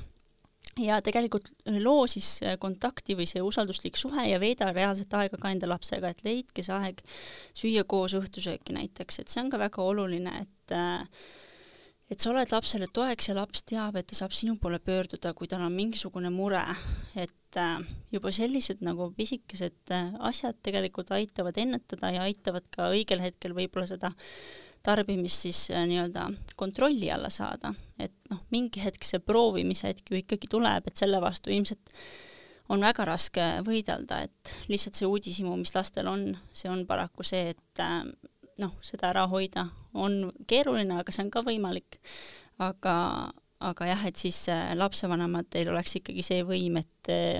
ja 0.82 1.00
tegelikult 1.04 1.50
loo 1.82 2.06
siis 2.10 2.38
äh, 2.44 2.56
kontakti 2.60 3.16
või 3.18 3.26
see 3.30 3.42
usalduslik 3.44 3.98
suhe 4.00 4.28
ja 4.30 4.38
veeda 4.42 4.70
reaalset 4.72 5.14
aega 5.18 5.40
ka 5.40 5.52
enda 5.54 5.70
lapsega, 5.70 6.12
et 6.12 6.24
leidke 6.26 6.64
see 6.64 6.74
aeg 6.74 7.02
süüa 7.56 7.84
koos 7.88 8.16
õhtusööki 8.18 8.76
näiteks, 8.76 9.20
et 9.22 9.32
see 9.32 9.42
on 9.42 9.52
ka 9.52 9.60
väga 9.60 9.84
oluline, 9.84 10.34
et 10.44 10.76
äh, 10.76 11.04
et 12.08 12.20
sa 12.20 12.30
oled 12.32 12.52
lapsele 12.52 12.88
toeks 12.92 13.28
ja 13.28 13.34
laps 13.36 13.64
teab, 13.68 13.98
et 14.00 14.08
ta 14.08 14.16
saab 14.16 14.32
sinu 14.36 14.56
poole 14.60 14.80
pöörduda, 14.80 15.34
kui 15.36 15.48
tal 15.50 15.64
on 15.66 15.74
mingisugune 15.76 16.30
mure, 16.32 16.62
et 17.20 17.60
äh, 17.60 17.82
juba 18.14 18.32
sellised 18.32 18.80
nagu 18.84 19.10
pisikesed 19.16 19.92
äh, 19.94 20.08
asjad 20.30 20.56
tegelikult 20.64 21.12
aitavad 21.16 21.60
ennetada 21.60 22.12
ja 22.14 22.24
aitavad 22.24 22.68
ka 22.74 22.88
õigel 22.94 23.22
hetkel 23.24 23.56
võib-olla 23.56 23.90
seda 23.90 24.12
tarbimist 24.86 25.44
siis 25.46 25.66
äh, 25.70 25.84
nii-öelda 25.88 26.28
kontrolli 26.56 27.10
alla 27.12 27.30
saada, 27.32 27.74
et 27.98 28.14
noh, 28.30 28.44
mingi 28.54 28.82
hetk 28.84 29.04
see 29.06 29.20
proovimise 29.22 29.90
hetk 29.90 30.12
ju 30.12 30.20
ikkagi 30.22 30.50
tuleb, 30.50 30.88
et 30.88 31.00
selle 31.00 31.20
vastu 31.24 31.52
ilmselt 31.54 31.92
on 32.68 32.84
väga 32.84 33.06
raske 33.08 33.44
võidelda, 33.64 34.22
et 34.28 34.54
lihtsalt 34.68 34.98
see 34.98 35.08
uudishimu, 35.08 35.56
mis 35.56 35.72
lastel 35.74 36.08
on, 36.10 36.30
see 36.52 36.68
on 36.70 36.84
paraku 36.88 37.24
see, 37.24 37.54
et 37.54 37.84
noh, 38.62 38.74
seda 38.84 39.12
ära 39.12 39.24
hoida 39.30 39.68
on 39.98 40.28
keeruline, 40.50 40.98
aga 41.00 41.14
see 41.14 41.24
on 41.26 41.32
ka 41.34 41.42
võimalik. 41.46 42.00
aga, 42.58 42.94
aga 43.62 43.86
jah, 43.86 44.00
et 44.08 44.18
siis 44.18 44.40
äh, 44.50 44.72
lapsevanematel 44.74 45.70
oleks 45.70 45.94
ikkagi 46.00 46.24
see 46.26 46.42
võim, 46.46 46.80
et 46.80 47.10
äh, 47.14 47.38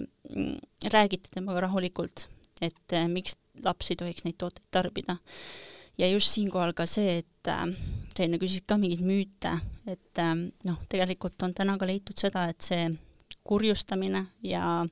räägite 0.95 1.33
temaga 1.35 1.67
rahulikult, 1.67 2.29
et 2.63 2.95
äh, 2.95 3.09
miks 3.11 3.35
laps 3.65 3.91
ei 3.91 3.99
tohiks 3.99 4.25
neid 4.25 4.39
tooteid 4.39 4.67
tarbida. 4.71 5.19
Ja 5.99 6.09
just 6.09 6.35
siinkohal 6.35 6.73
ka 6.77 6.87
see, 6.87 7.19
et 7.23 7.51
sa 7.51 8.25
enne 8.25 8.39
küsisid 8.41 8.67
ka 8.69 8.79
mingeid 8.81 9.03
müüte, 9.07 9.53
et 9.87 10.23
noh, 10.67 10.81
tegelikult 10.91 11.43
on 11.43 11.55
täna 11.55 11.77
ka 11.79 11.87
leitud 11.87 12.19
seda, 12.19 12.49
et 12.51 12.61
see 12.65 12.89
kurjustamine 13.49 14.27
ja, 14.43 14.85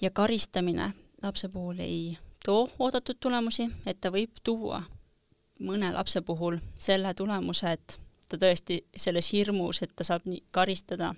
ja 0.00 0.10
karistamine 0.10 0.92
lapse 1.22 1.48
puhul 1.48 1.80
ei 1.84 2.18
too 2.44 2.68
oodatud 2.78 3.18
tulemusi, 3.20 3.68
et 3.86 4.00
ta 4.00 4.12
võib 4.14 4.38
tuua 4.44 4.82
mõne 5.64 5.90
lapse 5.92 6.20
puhul 6.22 6.58
selle 6.78 7.14
tulemuse, 7.14 7.72
et 7.72 7.98
ta 8.28 8.38
tõesti 8.38 8.82
selles 8.96 9.32
hirmus, 9.32 9.82
et 9.82 9.94
ta 9.96 10.06
saab 10.06 10.26
nii 10.28 10.44
karistada, 10.54 11.14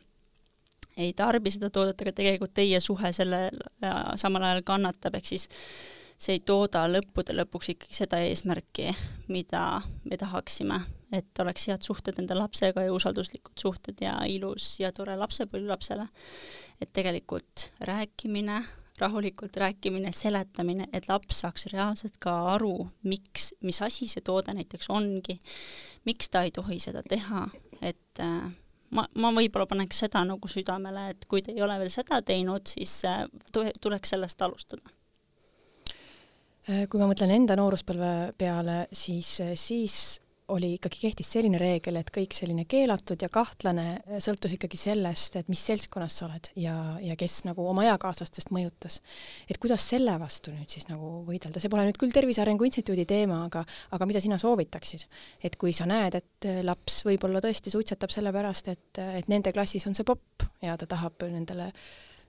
ei 0.96 1.12
tarbi 1.16 1.50
seda 1.52 1.70
toodet, 1.70 2.00
aga 2.00 2.12
tegelikult 2.16 2.54
teie 2.54 2.80
suhe 2.80 3.12
selle 3.12 3.48
samal 4.20 4.46
ajal 4.48 4.62
kannatab, 4.66 5.16
ehk 5.18 5.28
siis 5.32 5.48
see 6.20 6.36
ei 6.36 6.42
tooda 6.44 6.84
lõppude 6.90 7.32
lõpuks 7.32 7.70
ikkagi 7.74 7.96
seda 7.96 8.20
eesmärki, 8.20 8.90
mida 9.32 9.80
me 10.04 10.18
tahaksime, 10.20 10.76
et 11.16 11.40
oleks 11.40 11.64
head 11.70 11.86
suhted 11.86 12.20
enda 12.20 12.36
lapsega 12.36 12.84
ja 12.84 12.92
usalduslikud 12.92 13.56
suhted 13.60 14.02
ja 14.04 14.18
ilus 14.28 14.74
ja 14.82 14.92
tore 14.92 15.16
lapsepõlv 15.16 15.72
lapsele. 15.72 16.08
et 16.80 16.92
tegelikult 16.92 17.70
rääkimine, 17.80 18.62
rahulikult 19.00 19.56
rääkimine, 19.56 20.12
seletamine, 20.12 20.86
et 20.92 21.08
laps 21.08 21.40
saaks 21.40 21.66
reaalselt 21.72 22.16
ka 22.20 22.32
aru, 22.54 22.88
miks, 23.02 23.54
mis 23.60 23.80
asi 23.82 24.08
see 24.08 24.24
toode 24.24 24.54
näiteks 24.56 24.88
ongi, 24.92 25.38
miks 26.04 26.28
ta 26.28 26.44
ei 26.44 26.52
tohi 26.52 26.80
seda 26.80 27.02
teha, 27.02 27.46
et 27.80 28.20
äh, 28.20 28.52
ma, 28.90 29.06
ma 29.16 29.32
võib-olla 29.36 29.68
paneks 29.68 30.04
seda 30.04 30.24
nagu 30.28 30.48
südamele, 30.48 31.10
et 31.14 31.28
kui 31.28 31.42
te 31.42 31.56
ei 31.56 31.64
ole 31.64 31.76
veel 31.80 31.92
seda 31.92 32.20
teinud, 32.20 32.68
siis 32.68 33.02
äh, 33.08 33.24
tuleks 33.80 34.16
sellest 34.16 34.42
alustada 34.44 34.99
kui 36.90 37.00
ma 37.00 37.08
mõtlen 37.10 37.32
enda 37.34 37.56
nooruspõlve 37.58 38.10
peale, 38.38 38.84
siis, 38.94 39.38
siis 39.58 40.20
oli 40.50 40.74
ikkagi, 40.76 40.98
kehtis 41.04 41.28
selline 41.34 41.58
reegel, 41.60 41.98
et 42.00 42.10
kõik 42.14 42.34
selline 42.34 42.64
keelatud 42.70 43.20
ja 43.22 43.28
kahtlane 43.32 44.18
sõltus 44.22 44.54
ikkagi 44.56 44.78
sellest, 44.80 45.36
et 45.38 45.50
mis 45.50 45.62
seltskonnas 45.70 46.16
sa 46.20 46.26
oled 46.26 46.50
ja, 46.60 46.74
ja 47.04 47.16
kes 47.18 47.40
nagu 47.46 47.64
oma 47.70 47.84
eakaaslastest 47.88 48.52
mõjutas. 48.54 49.00
et 49.48 49.58
kuidas 49.62 49.86
selle 49.92 50.16
vastu 50.20 50.54
nüüd 50.54 50.70
siis 50.72 50.88
nagu 50.90 51.24
võidelda, 51.26 51.62
see 51.62 51.72
pole 51.72 51.86
nüüd 51.88 51.98
küll 52.00 52.14
Tervise 52.14 52.42
Arengu 52.44 52.66
Instituudi 52.66 53.06
teema, 53.08 53.44
aga, 53.46 53.64
aga 53.94 54.08
mida 54.10 54.22
sina 54.22 54.38
soovitaksid? 54.42 55.06
et 55.46 55.58
kui 55.60 55.72
sa 55.76 55.86
näed, 55.90 56.18
et 56.18 56.50
laps 56.66 57.02
võib-olla 57.06 57.42
tõesti 57.44 57.72
suitsetab 57.72 58.10
sellepärast, 58.14 58.72
et, 58.74 59.02
et 59.20 59.30
nende 59.30 59.54
klassis 59.54 59.86
on 59.90 59.94
see 59.98 60.08
popp 60.08 60.48
ja 60.64 60.76
ta 60.80 60.88
tahab 60.90 61.28
nendele, 61.28 61.70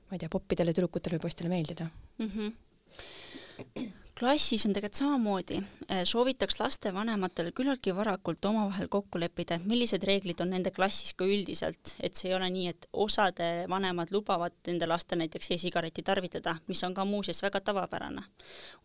ma 0.09 0.17
ei 0.17 0.21
tea, 0.21 0.29
poppidele, 0.31 0.75
tüdrukutele 0.75 1.17
või 1.17 1.25
poistele 1.27 1.53
meeldida 1.53 1.89
mm. 2.19 2.29
-hmm 2.29 4.00
klassis 4.21 4.65
on 4.65 4.73
tegelikult 4.73 4.99
samamoodi, 4.99 5.57
äh, 5.91 6.01
soovitaks 6.05 6.59
lastevanematel 6.59 7.49
küllaltki 7.57 7.93
varakult 7.95 8.45
omavahel 8.45 8.89
kokku 8.91 9.19
leppida, 9.19 9.57
et 9.57 9.65
millised 9.65 10.03
reeglid 10.05 10.43
on 10.43 10.51
nende 10.53 10.69
klassis 10.75 11.15
ka 11.17 11.25
üldiselt, 11.25 11.95
et 11.99 12.19
see 12.19 12.29
ei 12.29 12.35
ole 12.37 12.49
nii, 12.53 12.67
et 12.69 12.85
osade 12.93 13.47
vanemad 13.71 14.13
lubavad 14.13 14.53
nende 14.67 14.89
lastel 14.89 15.23
näiteks 15.23 15.49
e-sigaretti 15.55 16.03
tarvitada, 16.05 16.53
mis 16.69 16.83
on 16.85 16.93
ka 16.93 17.05
muuseas 17.05 17.41
väga 17.41 17.63
tavapärane. 17.71 18.21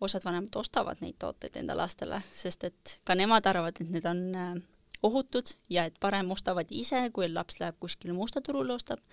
osad 0.00 0.24
vanemad 0.24 0.56
ostavad 0.56 1.04
neid 1.04 1.18
tooteid 1.18 1.60
enda 1.60 1.76
lastele, 1.76 2.22
sest 2.32 2.64
et 2.64 2.96
ka 3.04 3.14
nemad 3.14 3.46
arvavad, 3.46 3.76
et 3.80 3.92
need 3.92 4.08
on 4.08 4.24
äh, 4.34 4.56
ohutud 5.02 5.52
ja 5.68 5.84
et 5.84 6.00
parem 6.00 6.30
ostavad 6.30 6.66
ise, 6.70 7.10
kui 7.12 7.28
laps 7.28 7.60
läheb 7.60 7.76
kuskile 7.80 8.16
musta 8.16 8.40
turule 8.40 8.72
ostab. 8.72 9.04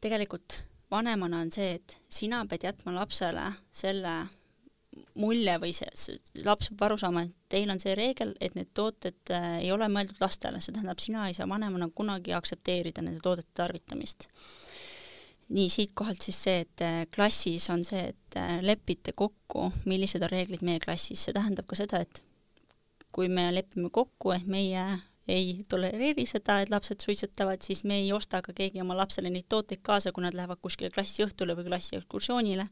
tegelikult 0.00 0.62
vanemana 0.90 1.44
on 1.44 1.52
see, 1.52 1.74
et 1.74 1.98
sina 2.08 2.46
pead 2.46 2.64
jätma 2.64 2.94
lapsele 2.94 3.52
selle 3.72 4.16
mulje 5.18 5.56
või 5.62 5.72
see, 5.76 5.90
see 5.98 6.44
laps 6.46 6.70
peab 6.72 6.86
aru 6.88 6.98
saama, 7.00 7.24
et 7.26 7.34
teil 7.52 7.70
on 7.72 7.80
see 7.82 7.94
reegel, 7.98 8.34
et 8.40 8.54
need 8.58 8.70
tooted 8.76 9.32
äh, 9.34 9.58
ei 9.62 9.72
ole 9.74 9.88
mõeldud 9.92 10.20
lastele, 10.22 10.60
see 10.64 10.74
tähendab, 10.76 11.00
sina 11.02 11.26
ei 11.28 11.36
saa 11.36 11.48
vanemana 11.50 11.90
kunagi 11.94 12.34
aktsepteerida 12.36 13.04
nende 13.04 13.22
toodete 13.24 13.52
tarvitamist. 13.58 14.28
nii, 15.48 15.68
siitkohalt 15.72 16.22
siis 16.22 16.38
see, 16.44 16.64
et 16.66 16.84
äh, 16.84 17.02
klassis 17.14 17.68
on 17.72 17.84
see, 17.84 18.10
et 18.12 18.40
äh, 18.40 18.58
lepite 18.62 19.14
kokku, 19.16 19.70
millised 19.88 20.22
on 20.22 20.32
reeglid 20.32 20.64
meie 20.66 20.80
klassis, 20.84 21.24
see 21.24 21.36
tähendab 21.36 21.68
ka 21.68 21.78
seda, 21.78 22.02
et 22.04 22.22
kui 23.12 23.30
me 23.32 23.48
lepime 23.54 23.88
kokku, 23.90 24.34
et 24.36 24.44
meie 24.46 24.84
ei 25.28 25.62
tolereeri 25.68 26.24
seda, 26.28 26.60
et 26.62 26.70
lapsed 26.72 27.04
suitsetavad, 27.04 27.62
siis 27.64 27.84
me 27.84 28.00
ei 28.02 28.12
osta 28.12 28.40
ka 28.44 28.54
keegi 28.56 28.80
oma 28.80 28.96
lapsele 28.96 29.30
neid 29.32 29.48
tooteid 29.48 29.80
kaasa, 29.84 30.12
kui 30.12 30.24
nad 30.24 30.36
lähevad 30.36 30.60
kuskile 30.64 30.90
klassiõhtule 30.92 31.56
või 31.56 31.68
klassiekskursioonile 31.68 32.68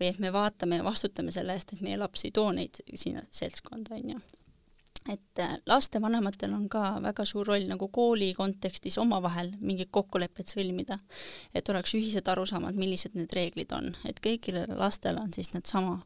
või 0.00 0.10
et 0.12 0.18
me 0.22 0.32
vaatame 0.32 0.80
ja 0.80 0.86
vastutame 0.86 1.32
selle 1.34 1.54
eest, 1.56 1.72
et 1.74 1.84
meie 1.84 1.98
laps 1.98 2.24
ei 2.26 2.34
too 2.34 2.50
neid 2.54 2.80
sinna 2.94 3.24
seltskonda, 3.30 3.96
on 3.98 4.12
ju. 4.14 4.20
et 5.12 5.40
äh, 5.40 5.56
lastevanematel 5.66 6.52
on 6.52 6.68
ka 6.68 6.98
väga 7.02 7.24
suur 7.24 7.46
roll 7.48 7.66
nagu 7.70 7.88
kooli 7.88 8.32
kontekstis 8.36 8.98
omavahel 8.98 9.54
mingid 9.60 9.90
kokkulepped 9.90 10.52
sõlmida, 10.52 10.98
et 11.54 11.68
oleks 11.68 11.94
ühised 11.96 12.28
arusaamad, 12.28 12.76
millised 12.76 13.16
need 13.16 13.32
reeglid 13.34 13.72
on, 13.72 13.94
et 14.04 14.20
kõigile 14.24 14.66
lastele 14.68 15.20
on 15.20 15.32
siis 15.34 15.52
need 15.54 15.66
sama, 15.66 15.98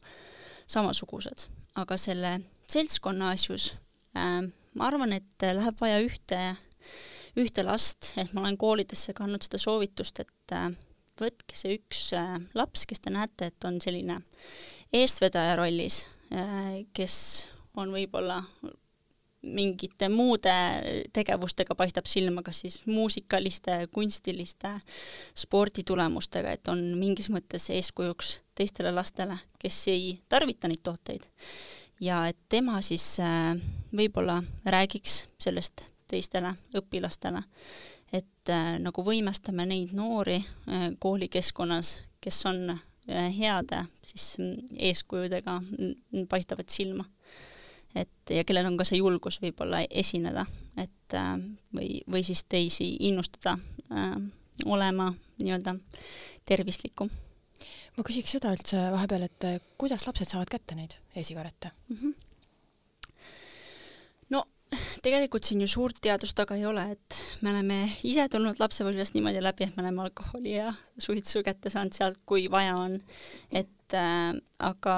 samasugused, 0.67 1.47
aga 1.75 1.97
selle 1.97 2.39
seltskonna 2.69 3.33
asjus 3.35 3.73
äh, 4.17 4.43
ma 4.77 4.89
arvan, 4.89 5.13
et 5.15 5.45
läheb 5.53 5.77
vaja 5.81 5.99
ühte, 6.03 6.39
ühte 7.39 7.65
last, 7.65 8.13
et 8.17 8.33
ma 8.33 8.43
olen 8.43 8.57
koolidesse 8.59 9.13
kandnud 9.17 9.45
seda 9.45 9.61
soovitust, 9.61 10.23
et 10.23 10.55
äh, 10.55 10.71
võtke 11.21 11.57
see 11.57 11.77
üks 11.77 12.05
äh, 12.17 12.37
laps, 12.57 12.85
kes 12.89 13.03
te 13.03 13.13
näete, 13.13 13.51
et 13.51 13.67
on 13.67 13.79
selline 13.83 14.21
eestvedaja 14.93 15.57
rollis, 15.59 16.03
äh, 16.33 16.83
kes 16.93 17.17
on 17.79 17.93
võib-olla 17.93 18.41
mingite 19.43 20.07
muude 20.09 20.53
tegevustega 21.13 21.75
paistab 21.75 22.07
silma, 22.07 22.43
kas 22.45 22.61
siis 22.63 22.77
muusikaliste, 22.87 23.75
kunstiliste, 23.91 24.71
sporditulemustega, 25.35 26.53
et 26.55 26.71
on 26.71 26.83
mingis 26.99 27.27
mõttes 27.33 27.67
eeskujuks 27.75 28.37
teistele 28.55 28.93
lastele, 28.95 29.35
kes 29.59 29.81
ei 29.91 30.13
tarvita 30.31 30.71
neid 30.71 30.83
tooteid. 30.83 31.27
ja 31.99 32.25
et 32.27 32.37
tema 32.49 32.81
siis 32.81 33.19
äh, 33.19 33.55
võib-olla 33.95 34.41
räägiks 34.65 35.25
sellest 35.39 35.83
teistele 36.07 36.55
õpilastele 36.75 37.43
et 38.13 38.51
äh, 38.51 38.75
nagu 38.81 39.03
võimestame 39.05 39.65
neid 39.69 39.93
noori 39.97 40.37
äh, 40.37 40.91
koolikeskkonnas, 41.01 41.95
kes 42.23 42.39
on 42.49 42.75
äh, 42.75 43.27
heade 43.33 43.83
siis 44.05 44.35
mm, 44.39 44.77
eeskujudega, 44.91 45.59
paistavad 46.29 46.69
silma. 46.69 47.05
et 47.95 48.29
ja 48.29 48.43
kellel 48.43 48.65
on 48.69 48.77
ka 48.77 48.85
see 48.89 48.97
julgus 49.01 49.39
võib-olla 49.41 49.83
esineda, 49.89 50.45
et 50.77 51.17
või, 51.75 52.01
või 52.09 52.23
siis 52.25 52.43
teisi 52.49 52.95
innustada 53.07 53.57
äh, 53.91 54.15
olema 54.65 55.11
nii-öelda 55.41 55.75
tervislikum. 56.45 57.09
ma 57.97 58.03
küsiks 58.03 58.35
seda 58.37 58.53
üldse 58.53 58.89
vahepeal, 58.93 59.29
et 59.29 59.49
kuidas 59.77 60.07
lapsed 60.07 60.29
saavad 60.29 60.49
kätte 60.49 60.75
neid 60.75 60.97
e-sigarette 61.15 61.73
mm? 61.89 61.97
-hmm 61.97 62.32
tegelikult 65.05 65.47
siin 65.47 65.61
ju 65.63 65.69
suurt 65.71 65.99
teadust 66.03 66.35
taga 66.37 66.57
ei 66.59 66.65
ole, 66.69 66.85
et 66.95 67.19
me 67.41 67.53
oleme 67.53 67.77
ise 68.07 68.25
tulnud 68.31 68.59
lapsepõlvest 68.61 69.15
niimoodi 69.17 69.43
läbi, 69.43 69.67
et 69.67 69.77
me 69.77 69.85
oleme 69.85 70.03
alkoholi 70.05 70.57
ja 70.57 70.73
suitsu 70.97 71.43
kätte 71.45 71.71
saanud 71.73 71.95
sealt, 71.95 72.19
kui 72.25 72.49
vaja 72.51 72.75
on. 72.79 72.99
et 73.51 73.97
äh, 73.97 74.33
aga 74.59 74.97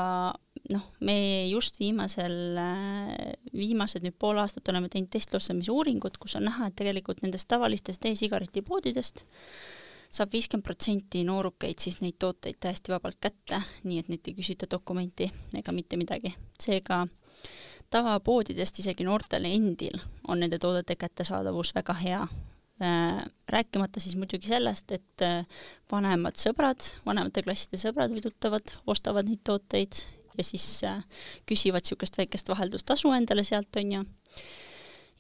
noh, 0.73 0.85
me 0.99 1.17
just 1.49 1.79
viimasel 1.79 2.57
äh,, 2.57 3.33
viimased 3.53 4.05
nüüd 4.05 4.17
pool 4.19 4.39
aastat 4.41 4.69
oleme 4.73 4.89
teinud 4.89 5.11
testlossamise 5.13 5.73
uuringut, 5.73 6.17
kus 6.17 6.37
on 6.39 6.47
näha, 6.49 6.69
et 6.69 6.77
tegelikult 6.79 7.21
nendest 7.25 7.49
tavalistest 7.51 8.05
e-sigaretipoodidest 8.09 9.25
saab 10.15 10.31
viiskümmend 10.33 10.65
protsenti 10.65 11.23
noorukeid 11.27 11.81
siis 11.81 11.99
neid 12.01 12.17
tooteid 12.21 12.59
täiesti 12.61 12.93
vabalt 12.93 13.17
kätte, 13.21 13.59
nii 13.83 13.99
et 14.01 14.11
neilt 14.11 14.29
ei 14.29 14.37
küsita 14.37 14.69
dokumenti 14.71 15.27
ega 15.57 15.75
mitte 15.75 15.99
midagi. 15.99 16.33
seega 16.61 17.03
tavapoodidest 17.95 18.81
isegi 18.83 19.07
noortel 19.07 19.47
endil 19.47 20.01
on 20.27 20.41
nende 20.43 20.59
toodete 20.61 20.97
kättesaadavus 20.99 21.73
väga 21.75 21.95
hea. 22.01 22.27
Äh, 22.83 23.23
rääkimata 23.47 24.01
siis 24.03 24.17
muidugi 24.19 24.49
sellest, 24.51 24.91
et 24.91 25.23
äh, 25.23 25.45
vanemad 25.91 26.35
sõbrad, 26.35 26.89
vanemate 27.05 27.45
klasside 27.45 27.79
sõbrad 27.79 28.11
või 28.11 28.23
tuttavad 28.25 28.73
ostavad 28.91 29.29
neid 29.29 29.39
tooteid 29.47 30.01
ja 30.35 30.43
siis 30.43 30.65
äh, 30.83 30.97
küsivad 31.47 31.85
niisugust 31.85 32.19
väikest 32.19 32.51
vaheldustasu 32.51 33.13
endale 33.15 33.45
sealt, 33.47 33.79
on 33.79 33.93
ju. 33.95 34.03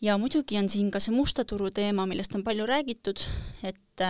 ja 0.03 0.17
muidugi 0.19 0.59
on 0.59 0.67
siin 0.67 0.91
ka 0.91 0.99
see 0.99 1.15
musta 1.15 1.45
turu 1.47 1.71
teema, 1.71 2.03
millest 2.11 2.35
on 2.35 2.43
palju 2.43 2.67
räägitud, 2.67 3.23
et, 3.63 4.03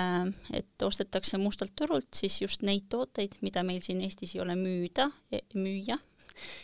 et 0.50 0.88
ostetakse 0.90 1.38
mustalt 1.38 1.76
turult 1.78 2.10
siis 2.18 2.42
just 2.42 2.66
neid 2.66 2.90
tooteid, 2.90 3.38
mida 3.46 3.62
meil 3.62 3.86
siin 3.86 4.02
Eestis 4.02 4.34
ei 4.34 4.42
ole 4.42 4.58
müüda, 4.58 5.12
e-, 5.30 5.46
müüa 5.54 6.02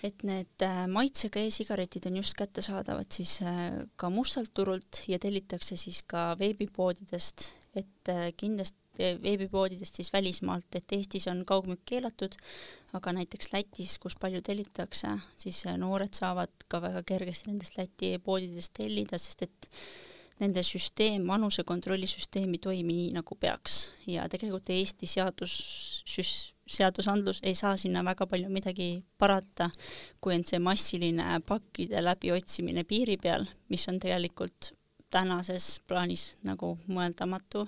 et 0.04 0.26
need 0.28 0.66
äh, 0.66 0.84
maitsega 0.92 1.44
e-sigaretid 1.46 2.08
on 2.10 2.20
just 2.22 2.36
kättesaadavad 2.40 3.10
siis 3.14 3.38
äh, 3.46 3.82
ka 3.96 4.10
mustalt 4.14 4.54
turult 4.58 5.04
ja 5.08 5.20
tellitakse 5.22 5.78
siis 5.80 6.04
ka 6.04 6.32
veebipoodidest, 6.40 7.50
et 7.76 8.12
äh, 8.12 8.30
kindlasti 8.38 8.80
veebipoodidest 9.24 9.98
siis 9.98 10.12
välismaalt, 10.14 10.76
et 10.76 10.94
Eestis 10.94 11.26
on 11.32 11.46
kaugmüük 11.48 11.82
keelatud, 11.88 12.36
aga 12.98 13.14
näiteks 13.16 13.54
Lätis, 13.54 13.96
kus 14.04 14.18
palju 14.20 14.42
tellitakse, 14.46 15.16
siis 15.40 15.64
noored 15.80 16.14
saavad 16.14 16.68
ka 16.68 16.82
väga 16.84 17.04
kergesti 17.08 17.50
nendest 17.50 17.80
Läti 17.80 18.18
poodidest 18.24 18.76
tellida, 18.78 19.18
sest 19.18 19.48
et 19.48 19.70
nende 20.42 20.64
süsteem, 20.66 21.28
vanusekontrolli 21.30 22.08
süsteem 22.10 22.56
ei 22.56 22.62
toimi 22.62 22.96
nii, 22.96 23.10
nagu 23.16 23.38
peaks 23.40 23.82
ja 24.10 24.26
tegelikult 24.30 24.72
Eesti 24.74 25.10
seadus, 25.10 25.54
seadusandlus 26.72 27.42
ei 27.46 27.56
saa 27.58 27.76
sinna 27.78 28.04
väga 28.06 28.28
palju 28.30 28.50
midagi 28.50 28.90
parata, 29.22 29.70
kui 30.22 30.36
on 30.36 30.46
see 30.48 30.60
massiline 30.64 31.40
pakkide 31.48 32.02
läbiotsimine 32.04 32.86
piiri 32.90 33.20
peal, 33.22 33.46
mis 33.70 33.88
on 33.92 34.02
tegelikult 34.02 34.74
tänases 35.12 35.78
plaanis 35.88 36.32
nagu 36.48 36.78
mõeldamatu. 36.88 37.68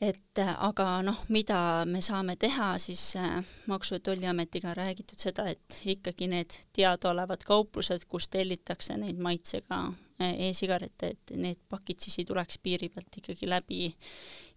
et 0.00 0.40
aga 0.40 1.02
noh, 1.04 1.18
mida 1.28 1.84
me 1.84 2.00
saame 2.00 2.36
teha, 2.40 2.72
siis 2.80 3.16
äh, 3.20 3.44
Maksu- 3.68 3.98
ja 3.98 4.00
Tolliametiga 4.00 4.70
on 4.70 4.76
räägitud 4.76 5.20
seda, 5.20 5.44
et 5.48 5.80
ikkagi 5.84 6.28
need 6.28 6.56
teadaolevad 6.72 7.44
kauplused, 7.44 8.08
kus 8.08 8.28
tellitakse 8.32 8.96
neid 8.96 9.20
maitsega 9.20 9.82
äh, 9.88 10.09
e-sigarette, 10.20 11.14
et 11.14 11.34
need 11.36 11.60
pakid 11.68 12.00
siis 12.02 12.18
ei 12.20 12.28
tuleks 12.28 12.58
piiri 12.62 12.88
pealt 12.92 13.20
ikkagi 13.22 13.48
läbi 13.48 13.90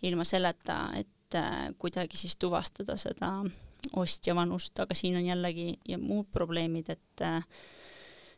ilma 0.04 0.26
selleta, 0.28 0.86
et 1.00 1.38
kuidagi 1.82 2.18
siis 2.18 2.36
tuvastada 2.38 2.98
seda 3.00 3.32
ostja 4.00 4.36
vanust, 4.36 4.80
aga 4.80 4.96
siin 4.96 5.18
on 5.18 5.26
jällegi 5.26 5.74
ja 5.90 5.98
muud 5.98 6.30
probleemid, 6.32 6.90
et 6.94 7.26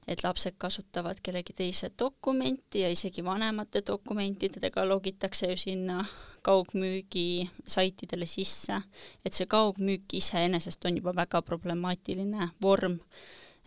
et 0.07 0.21
lapsed 0.21 0.53
kasutavad 0.61 1.17
kellegi 1.25 1.53
teise 1.57 1.89
dokumenti 1.99 2.83
ja 2.83 2.89
isegi 2.93 3.23
vanemate 3.25 3.81
dokumentidega 3.87 4.83
logitakse 4.85 5.49
ju 5.49 5.57
sinna 5.57 6.03
kaugmüügi 6.45 7.49
saitidele 7.67 8.27
sisse, 8.29 8.77
et 9.25 9.33
see 9.33 9.49
kaugmüük 9.49 10.13
iseenesest 10.13 10.85
on 10.85 10.99
juba 11.01 11.15
väga 11.17 11.41
problemaatiline 11.41 12.51
vorm, 12.61 12.99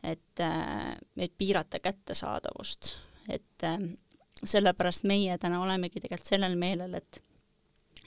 et, 0.03 0.45
et 1.19 1.35
piirata 1.39 1.83
kättesaadavust, 1.83 2.95
et 3.29 3.65
sellepärast 4.45 5.05
meie 5.09 5.39
täna 5.39 5.63
olemegi 5.63 6.01
tegelikult 6.01 6.31
sellel 6.31 6.55
meelel, 6.59 6.95
et 7.01 7.23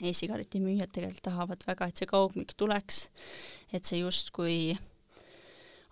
e-sigareti 0.02 0.62
müüjad 0.64 0.92
tegelikult 0.94 1.26
tahavad 1.30 1.64
väga, 1.68 1.88
et 1.88 2.02
see 2.02 2.10
kaugmüük 2.10 2.56
tuleks, 2.58 3.04
et 3.74 3.86
see 3.86 4.02
justkui 4.02 4.78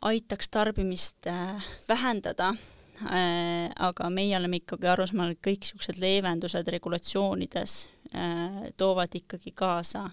aitaks 0.01 0.49
tarbimist 0.49 1.27
äh, 1.27 1.71
vähendada. 1.89 2.53
Äh,, 2.99 3.69
aga 3.79 4.09
meie 4.11 4.35
oleme 4.37 4.59
ikkagi 4.59 4.89
arusaamal, 4.91 5.31
et 5.31 5.39
kõik 5.45 5.63
niisugused 5.63 6.01
leevendused 6.01 6.67
regulatsioonides 6.75 7.75
äh, 8.11 8.57
toovad 8.77 9.15
ikkagi 9.15 9.53
kaasa 9.55 10.03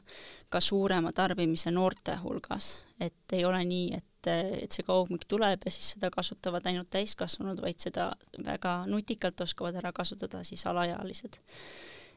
ka 0.50 0.60
suurema 0.62 1.10
tarbimise 1.12 1.72
noorte 1.74 2.14
hulgas, 2.22 2.84
et 3.00 3.34
ei 3.34 3.42
ole 3.44 3.64
nii, 3.66 3.88
et, 3.98 4.04
et 4.30 4.72
see 4.72 4.86
kaugmüük 4.86 5.26
tuleb 5.28 5.66
ja 5.66 5.72
siis 5.72 5.92
seda 5.94 6.10
kasutavad 6.14 6.66
ainult 6.66 6.90
täiskasvanud, 6.94 7.60
vaid 7.62 7.82
seda 7.82 8.10
väga 8.46 8.78
nutikalt 8.90 9.40
oskavad 9.40 9.78
ära 9.82 9.92
kasutada 9.96 10.42
siis 10.44 10.66
alaealised 10.66 11.38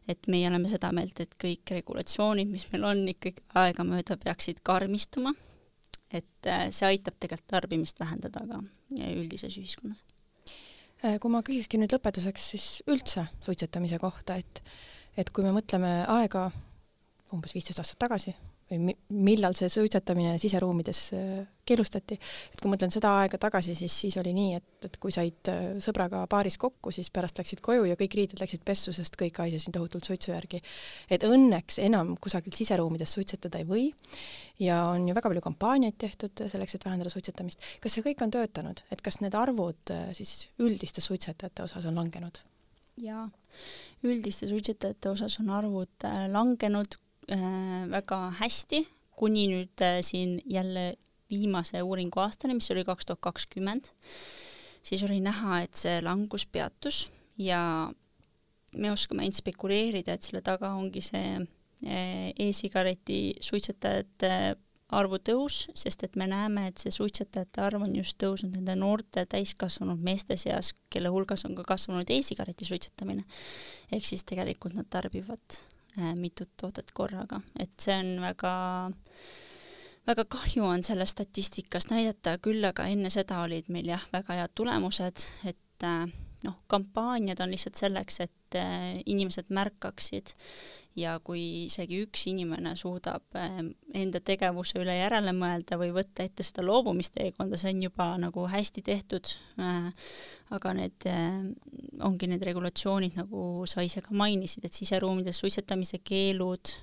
et 0.09 0.25
meie 0.27 0.47
oleme 0.49 0.69
seda 0.71 0.89
meelt, 0.95 1.19
et 1.21 1.35
kõik 1.37 1.69
regulatsioonid, 1.69 2.49
mis 2.49 2.65
meil 2.71 2.87
on, 2.87 3.03
ikkagi 3.11 3.43
aegamööda 3.61 4.17
peaksid 4.17 4.63
karmistuma 4.65 5.35
et 6.11 6.49
äh, 6.49 6.67
see 6.73 6.87
aitab 6.89 7.17
tegelikult 7.19 7.49
tarbimist 7.53 7.99
vähendada 8.01 8.41
ka 8.49 8.61
üldises 9.13 9.57
ühiskonnas. 9.61 10.01
Äh, 11.03 11.17
kui 11.21 11.31
ma 11.31 11.43
küsikski 11.45 11.79
nüüd 11.79 11.93
lõpetuseks 11.93 12.47
siis 12.55 12.69
üldse 12.89 13.27
suitsetamise 13.45 14.01
kohta, 14.01 14.39
et 14.39 14.63
et 15.19 15.29
kui 15.35 15.43
me 15.43 15.51
mõtleme 15.51 16.05
aega 16.07 16.47
umbes 17.35 17.53
viisteist 17.53 17.81
aastat 17.81 17.99
tagasi, 18.05 18.33
või 18.69 18.93
millal 19.09 19.55
see 19.57 19.69
suitsetamine 19.71 20.37
siseruumides 20.41 20.99
äh, 21.17 21.39
keelustati. 21.65 22.17
et 22.53 22.61
kui 22.61 22.71
mõtlen 22.71 22.91
seda 22.93 23.11
aega 23.21 23.37
tagasi, 23.41 23.75
siis 23.77 23.93
siis 24.03 24.17
oli 24.21 24.33
nii, 24.35 24.59
et, 24.59 24.85
et 24.85 24.97
kui 25.01 25.13
said 25.13 25.51
äh, 25.51 25.63
sõbraga 25.83 26.21
baaris 26.29 26.57
kokku, 26.61 26.93
siis 26.95 27.09
pärast 27.13 27.39
läksid 27.41 27.63
koju 27.65 27.87
ja 27.89 27.97
kõik 27.99 28.17
riided 28.19 28.41
läksid 28.41 28.63
pessu, 28.65 28.93
sest 28.95 29.17
kõik 29.19 29.41
haisesid 29.41 29.73
tohutult 29.75 30.05
suitsu 30.05 30.31
järgi. 30.31 30.61
et 31.09 31.25
õnneks 31.25 31.79
enam 31.85 32.15
kusagilt 32.21 32.57
siseruumides 32.59 33.13
suitsetada 33.17 33.61
ei 33.61 33.67
või 33.69 33.89
ja 34.59 34.83
on 34.93 35.07
ju 35.07 35.17
väga 35.17 35.31
palju 35.31 35.45
kampaaniaid 35.45 35.97
tehtud 35.97 36.45
selleks, 36.51 36.75
et 36.75 36.85
vähendada 36.85 37.09
suitsetamist. 37.13 37.65
kas 37.81 37.97
see 37.97 38.05
kõik 38.05 38.23
on 38.25 38.31
töötanud, 38.37 38.85
et 38.91 39.01
kas 39.01 39.21
need 39.23 39.35
arvud 39.35 39.93
äh, 39.95 40.09
siis 40.13 40.47
üldiste 40.59 41.01
suitsetajate 41.01 41.65
osas 41.65 41.89
on 41.89 41.97
langenud? 42.01 42.43
jaa, 42.99 43.29
üldiste 44.03 44.47
suitsetajate 44.49 45.09
osas 45.09 45.39
on 45.39 45.53
arvud 45.55 46.09
langenud 46.33 46.99
väga 47.29 48.17
hästi, 48.39 48.83
kuni 49.19 49.47
nüüd 49.51 49.83
äh, 49.83 49.99
siin 50.05 50.39
jälle 50.45 50.93
viimase 51.29 51.81
uuringu 51.83 52.21
aastani, 52.23 52.55
mis 52.57 52.71
oli 52.71 52.85
kaks 52.87 53.05
tuhat 53.05 53.21
kakskümmend, 53.21 53.91
siis 54.83 55.03
oli 55.05 55.19
näha, 55.21 55.61
et 55.65 55.77
see 55.77 55.99
langus 56.01 56.47
peatus 56.49 57.07
ja 57.37 57.61
me 58.77 58.91
oskame 58.91 59.25
ainult 59.25 59.41
spekuleerida, 59.41 60.15
et 60.15 60.25
selle 60.25 60.41
taga 60.45 60.73
ongi 60.77 61.03
see 61.05 61.37
äh, 61.37 62.31
e-sigareti 62.39 63.37
suitsetajate 63.45 64.33
arvu 64.97 65.19
tõus, 65.21 65.67
sest 65.77 66.07
et 66.07 66.15
me 66.17 66.25
näeme, 66.25 66.65
et 66.71 66.81
see 66.81 66.93
suitsetajate 66.93 67.61
arv 67.61 67.83
on 67.85 67.93
just 67.99 68.17
tõusnud 68.21 68.55
nende 68.57 68.73
noorte 68.79 69.27
täiskasvanud 69.29 70.01
meeste 70.01 70.37
seas, 70.39 70.71
kelle 70.89 71.11
hulgas 71.13 71.45
on 71.45 71.53
ka 71.59 71.67
kasvanud 71.75 72.09
e-sigareti 72.09 72.65
suitsetamine. 72.65 73.27
ehk 73.91 74.05
siis 74.05 74.25
tegelikult 74.25 74.73
nad 74.73 74.89
tarbivad 74.89 75.59
Äh, 75.59 75.78
mitut 76.15 76.51
toodet 76.59 76.91
korraga, 76.93 77.41
et 77.59 77.71
see 77.81 77.95
on 77.97 78.15
väga 78.23 78.53
väga 80.09 80.25
kahju 80.25 80.65
on 80.65 80.83
sellest 80.83 81.17
statistikast 81.17 81.91
näidata, 81.93 82.37
küll 82.41 82.65
aga 82.65 82.87
enne 82.89 83.11
seda 83.13 83.43
olid 83.45 83.69
meil 83.69 83.91
jah, 83.91 84.05
väga 84.13 84.39
head 84.41 84.55
tulemused, 84.57 85.25
et 85.49 85.85
äh, 85.85 86.07
noh, 86.45 86.59
kampaaniad 86.71 87.39
on 87.43 87.51
lihtsalt 87.51 87.79
selleks, 87.79 88.21
et 88.23 88.57
äh, 88.57 88.99
inimesed 89.09 89.49
märkaksid 89.53 90.31
ja 90.99 91.13
kui 91.23 91.41
isegi 91.67 91.99
üks 92.03 92.25
inimene 92.31 92.73
suudab 92.79 93.37
ähm, 93.37 93.73
enda 93.95 94.21
tegevuse 94.25 94.79
üle 94.81 94.95
järele 94.97 95.33
mõelda 95.35 95.77
või 95.79 95.91
võtta 95.95 96.25
ette 96.25 96.43
seda 96.43 96.63
loobumisteekonda, 96.65 97.59
see 97.59 97.73
on 97.75 97.83
juba 97.87 98.09
nagu 98.21 98.45
hästi 98.51 98.83
tehtud. 98.85 99.31
Äh, 99.61 99.89
aga 100.55 100.73
need 100.77 101.07
äh, 101.11 101.41
ongi 102.07 102.31
need 102.31 102.43
regulatsioonid, 102.47 103.19
nagu 103.19 103.67
sa 103.69 103.83
ise 103.85 104.01
ka 104.05 104.15
mainisid, 104.17 104.65
et 104.65 104.75
siseruumides 104.75 105.43
suitsetamise 105.43 106.01
keelud, 106.03 106.75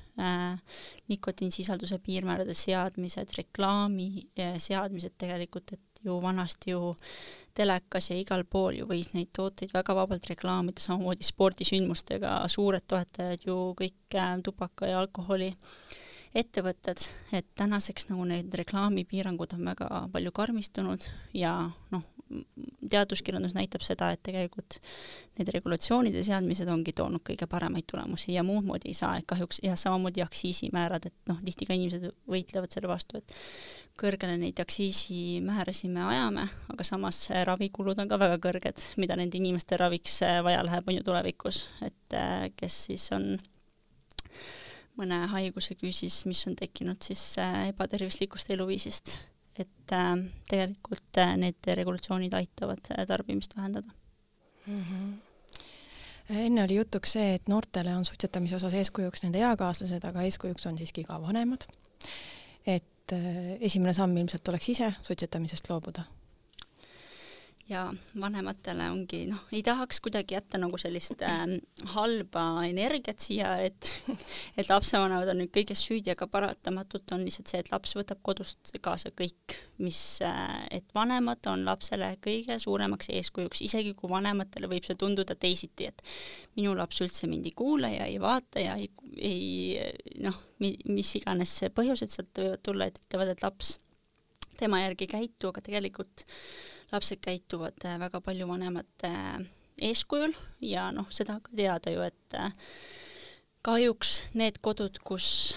nikotiinisisalduse 1.10 1.98
piirmäärade 2.00 2.54
seadmised, 2.56 3.34
reklaami 3.36 4.06
seadmised 4.62 5.12
tegelikult, 5.20 5.74
et 5.74 5.95
ju 6.06 6.16
vanasti 6.22 6.72
ju 6.72 6.94
telekas 7.56 8.10
ja 8.10 8.16
igal 8.20 8.44
pool 8.44 8.80
ju 8.80 8.88
võis 8.88 9.12
neid 9.14 9.30
tooteid 9.36 9.72
väga 9.74 9.94
vabalt 9.96 10.26
reklaamida, 10.30 10.82
samamoodi 10.82 11.24
spordisündmustega, 11.26 12.38
suured 12.52 12.84
toetajad 12.88 13.46
ju 13.48 13.56
kõik 13.78 14.18
äh, 14.18 14.34
tubaka 14.44 14.90
ja 14.90 15.00
alkoholi 15.00 15.52
ettevõtted, 16.36 17.00
et 17.32 17.46
tänaseks 17.56 18.10
nagu 18.10 18.26
need 18.28 18.52
reklaamipiirangud 18.60 19.56
on 19.56 19.70
väga 19.70 19.88
palju 20.12 20.32
karmistunud 20.36 21.06
ja 21.32 21.54
noh, 21.94 22.04
teaduskirjandus 22.90 23.54
näitab 23.54 23.84
seda, 23.86 24.10
et 24.14 24.22
tegelikult 24.26 24.78
need 25.38 25.50
regulatsioonide 25.54 26.22
seadmised 26.26 26.68
ongi 26.70 26.94
toonud 26.96 27.22
kõige 27.26 27.46
paremaid 27.50 27.86
tulemusi 27.90 28.34
ja 28.34 28.42
muud 28.46 28.66
moodi 28.66 28.90
ei 28.90 28.98
saa, 28.98 29.14
et 29.18 29.26
kahjuks 29.30 29.60
ja 29.62 29.76
samamoodi 29.78 30.24
aktsiisimäärad, 30.24 31.06
et 31.10 31.30
noh, 31.30 31.38
tihti 31.46 31.68
ka 31.68 31.76
inimesed 31.76 32.08
võitlevad 32.30 32.72
selle 32.74 32.90
vastu, 32.90 33.20
et 33.20 33.36
kõrgele 34.00 34.36
neid 34.40 34.58
aktsiisimäärasid 34.62 35.92
me 35.94 36.02
ajame, 36.06 36.46
aga 36.72 36.86
samas 36.86 37.22
ravikulud 37.48 38.02
on 38.02 38.10
ka 38.10 38.18
väga 38.20 38.40
kõrged, 38.48 38.88
mida 39.00 39.18
nende 39.18 39.38
inimeste 39.38 39.78
raviks 39.80 40.20
vaja 40.46 40.64
läheb, 40.66 40.88
on 40.88 40.98
ju 40.98 41.06
tulevikus, 41.06 41.66
et 41.86 42.18
äh, 42.18 42.48
kes 42.58 42.82
siis 42.90 43.06
on 43.16 43.36
mõne 44.96 45.22
haiguse 45.30 45.76
küüsis, 45.78 46.24
mis 46.28 46.42
on 46.48 46.56
tekkinud 46.58 47.02
siis 47.04 47.22
äh, 47.42 47.68
ebatervislikust 47.70 48.50
eluviisist 48.56 49.18
et 49.58 49.92
äh, 49.92 50.16
tegelikult 50.48 51.18
äh, 51.18 51.36
need 51.36 51.70
regulatsioonid 51.80 52.34
aitavad 52.34 52.90
äh, 52.92 53.06
tarbimist 53.06 53.56
vähendada 53.56 53.90
mm. 54.66 54.82
-hmm 54.82 55.14
enne 56.30 56.64
oli 56.64 56.74
jutuks 56.74 57.12
see, 57.12 57.34
et 57.34 57.48
noortele 57.48 57.96
on 57.96 58.04
suitsetamise 58.04 58.56
osas 58.56 58.74
eeskujuks 58.74 59.22
nende 59.22 59.38
eakaaslased, 59.38 60.04
aga 60.04 60.22
eeskujuks 60.26 60.66
on 60.66 60.78
siiski 60.78 61.04
ka 61.04 61.20
vanemad. 61.22 61.66
et 62.66 63.12
esimene 63.60 63.94
samm 63.94 64.16
ilmselt 64.16 64.48
oleks 64.48 64.68
ise 64.68 64.94
suitsetamisest 65.02 65.70
loobuda 65.70 66.02
ja 67.68 67.82
vanematele 68.20 68.86
ongi 68.90 69.24
noh, 69.26 69.40
ei 69.54 69.62
tahaks 69.66 69.98
kuidagi 70.04 70.36
jätta 70.36 70.58
nagu 70.60 70.78
sellist 70.78 71.22
äh, 71.26 71.42
halba 71.94 72.44
energiat 72.66 73.22
siia, 73.22 73.54
et 73.58 73.88
et 74.58 74.68
lapsevanemad 74.70 75.32
on 75.32 75.40
nüüd 75.42 75.52
kõiges 75.54 75.82
süüdi, 75.88 76.12
aga 76.14 76.28
paratamatult 76.30 77.14
on 77.16 77.24
lihtsalt 77.26 77.50
see, 77.50 77.62
et 77.64 77.70
laps 77.72 77.96
võtab 77.98 78.20
kodust 78.26 78.70
kaasa 78.84 79.10
kõik, 79.18 79.56
mis 79.82 80.00
äh,, 80.26 80.60
et 80.78 80.86
vanemad 80.94 81.42
on 81.50 81.64
lapsele 81.66 82.12
kõige 82.22 82.58
suuremaks 82.62 83.10
eeskujuks, 83.16 83.64
isegi 83.66 83.96
kui 83.98 84.10
vanematele 84.12 84.70
võib 84.70 84.86
see 84.86 84.98
tunduda 85.00 85.34
teisiti, 85.34 85.90
et 85.90 86.04
minu 86.58 86.76
laps 86.78 87.02
üldse 87.02 87.26
mind 87.30 87.50
ei 87.50 87.56
kuule 87.56 87.90
ja 87.96 88.06
ei 88.06 88.20
vaata 88.22 88.62
ja 88.62 88.76
ei, 88.78 88.92
ei 89.16 90.22
noh, 90.22 90.38
mis 90.60 91.10
iganes 91.18 91.58
põhjused 91.74 92.14
sealt 92.14 92.38
võivad 92.38 92.62
tulla, 92.62 92.86
et 92.86 93.02
ütlevad, 93.02 93.34
et 93.34 93.42
laps 93.42 93.76
tema 94.56 94.80
järgi 94.80 95.10
käitu, 95.10 95.50
aga 95.50 95.60
tegelikult 95.66 96.24
lapsed 96.92 97.20
käituvad 97.22 97.84
äh, 97.84 97.98
väga 98.00 98.20
palju 98.20 98.48
vanemate 98.48 99.10
äh, 99.10 99.40
eeskujul 99.88 100.34
ja 100.64 100.90
noh, 100.94 101.08
seda 101.10 101.40
ka 101.42 101.52
teada 101.56 101.92
ju, 101.92 102.04
et 102.06 102.38
äh, 102.38 102.52
kahjuks 103.66 104.18
need 104.38 104.60
kodud, 104.62 105.02
kus 105.04 105.56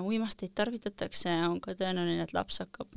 uimasteid 0.00 0.54
tarvitatakse, 0.56 1.28
on 1.44 1.58
ka 1.60 1.74
tõenäoline, 1.76 2.22
et 2.24 2.30
laps 2.32 2.62
hakkab 2.62 2.94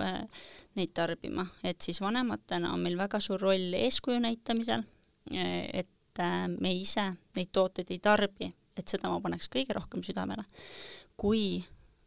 neid 0.79 0.93
tarbima, 0.95 1.43
et 1.59 1.83
siis 1.83 1.97
vanematena 1.99 2.69
on 2.71 2.79
meil 2.79 2.95
väga 2.95 3.19
suur 3.19 3.41
roll 3.43 3.75
eeskuju 3.75 4.21
näitamisel, 4.23 4.85
et 5.27 6.21
me 6.55 6.71
ise 6.71 7.03
neid 7.35 7.51
tooteid 7.51 7.91
ei 7.91 7.99
tarbi, 7.99 8.47
et 8.79 8.87
seda 8.87 9.11
ma 9.11 9.19
paneks 9.19 9.51
kõige 9.51 9.75
rohkem 9.75 10.05
südamele. 10.07 10.45
kui 11.19 11.65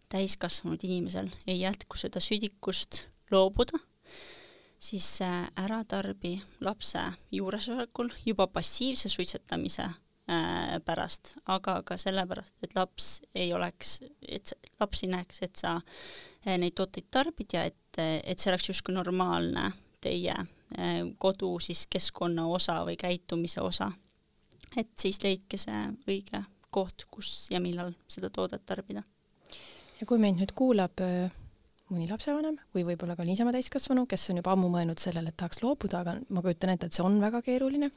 täiskasvanud 0.09 0.81
inimesel 0.89 1.29
ei 1.45 1.61
jätku 1.61 2.01
seda 2.01 2.25
südikust 2.25 3.05
loobuda 3.31 3.77
siis 4.79 5.21
äh, 5.23 5.47
ära 5.57 5.85
tarbi 5.85 6.43
lapse 6.61 7.01
juuresolekul 7.33 8.11
juba 8.27 8.47
passiivse 8.47 9.09
suitsetamise 9.09 9.83
äh, 9.83 10.77
pärast, 10.85 11.35
aga 11.47 11.81
ka 11.87 11.97
sellepärast, 12.01 12.55
et 12.63 12.77
laps 12.77 13.23
ei 13.35 13.53
oleks, 13.55 14.01
et 14.29 14.53
laps 14.81 15.05
ei 15.05 15.13
näeks, 15.13 15.43
et 15.43 15.57
sa 15.57 15.77
äh, 15.77 16.57
neid 16.59 16.77
tooteid 16.77 17.09
tarbid 17.11 17.57
ja 17.57 17.65
et, 17.65 17.99
et 17.99 18.39
see 18.39 18.53
oleks 18.53 18.71
justkui 18.71 18.95
normaalne 18.95 19.73
teie 20.01 20.35
kodu 21.23 21.49
siis 21.63 21.85
keskkonna 21.87 22.43
osa 22.51 22.81
või 22.85 22.97
käitumise 22.99 23.63
osa. 23.63 23.93
et 24.77 24.91
siis 24.99 25.23
leidke 25.23 25.57
see 25.57 25.85
õige 26.11 26.43
koht, 26.71 27.07
kus 27.11 27.47
ja 27.51 27.61
millal 27.63 27.95
seda 28.09 28.29
toodet 28.31 28.67
tarbida. 28.67 29.03
ja 30.01 30.07
kui 30.07 30.19
meid 30.19 30.37
nüüd 30.37 30.53
kuulab 30.59 31.01
mõni 31.93 32.09
lapsevanem 32.11 32.57
või 32.75 32.85
võib-olla 32.89 33.15
ka 33.19 33.25
niisama 33.27 33.53
täiskasvanu, 33.55 34.07
kes 34.11 34.31
on 34.33 34.41
juba 34.41 34.55
ammu 34.57 34.69
mõelnud 34.73 34.99
sellele, 35.01 35.31
et 35.31 35.39
tahaks 35.39 35.63
loobuda, 35.63 36.01
aga 36.03 36.17
ma 36.35 36.43
kujutan 36.43 36.73
ette, 36.73 36.89
et 36.89 36.97
see 36.97 37.05
on 37.07 37.21
väga 37.23 37.43
keeruline, 37.47 37.93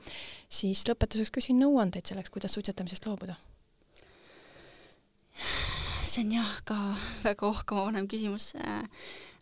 siis 0.45 0.83
lõpetuseks 0.89 1.33
küsin 1.39 1.59
nõuandeid 1.61 2.09
selleks, 2.09 2.29
kuidas 2.33 2.53
suitsetamisest 2.57 3.09
loobuda. 3.09 3.37
see 6.03 6.23
on 6.25 6.31
jah 6.37 6.53
ka 6.65 6.77
väga 7.23 7.47
ohkama 7.47 7.89
vanem 7.89 8.07
küsimus. 8.07 8.53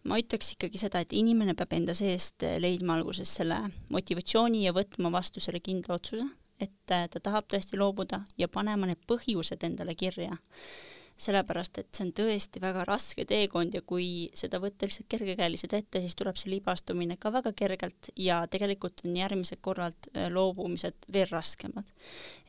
ma 0.07 0.17
ütleks 0.19 0.53
ikkagi 0.55 0.79
seda, 0.79 0.99
et 1.03 1.13
inimene 1.13 1.53
peab 1.53 1.73
enda 1.73 1.93
seest 1.95 2.43
leidma 2.63 2.95
alguses 2.95 3.29
selle 3.39 3.59
motivatsiooni 3.89 4.63
ja 4.63 4.71
võtma 4.71 5.11
vastu 5.11 5.43
selle 5.43 5.59
kindla 5.59 5.99
otsuse, 5.99 6.23
et 6.59 6.71
ta 6.87 7.19
tahab 7.19 7.49
tõesti 7.51 7.77
loobuda 7.77 8.23
ja 8.37 8.47
panema 8.47 8.87
need 8.87 9.03
põhjused 9.07 9.63
endale 9.63 9.95
kirja 9.95 10.37
sellepärast 11.17 11.79
et 11.81 11.89
see 11.95 12.05
on 12.05 12.11
tõesti 12.15 12.61
väga 12.61 12.83
raske 12.87 13.25
teekond 13.27 13.73
ja 13.73 13.81
kui 13.85 14.27
seda 14.37 14.59
võtta 14.61 14.85
lihtsalt 14.85 15.07
kergekäeliselt 15.09 15.73
ette, 15.73 16.01
siis 16.03 16.15
tuleb 16.17 16.37
see 16.37 16.51
libastumine 16.51 17.17
ka 17.21 17.31
väga 17.33 17.53
kergelt 17.57 18.11
ja 18.21 18.43
tegelikult 18.51 19.01
on 19.05 19.17
järgmised 19.17 19.61
korrad 19.65 20.09
äh, 20.13 20.27
loobumised 20.33 21.09
veel 21.13 21.29
raskemad. 21.31 21.89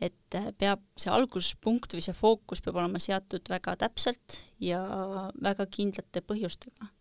et 0.00 0.36
äh, 0.36 0.50
peab, 0.58 0.84
see 1.00 1.12
alguspunkt 1.12 1.96
või 1.96 2.04
see 2.04 2.16
fookus 2.16 2.62
peab 2.64 2.76
olema 2.82 3.00
seatud 3.02 3.48
väga 3.48 3.76
täpselt 3.80 4.42
ja 4.60 4.82
väga 5.40 5.66
kindlate 5.66 6.20
põhjustega. 6.20 6.92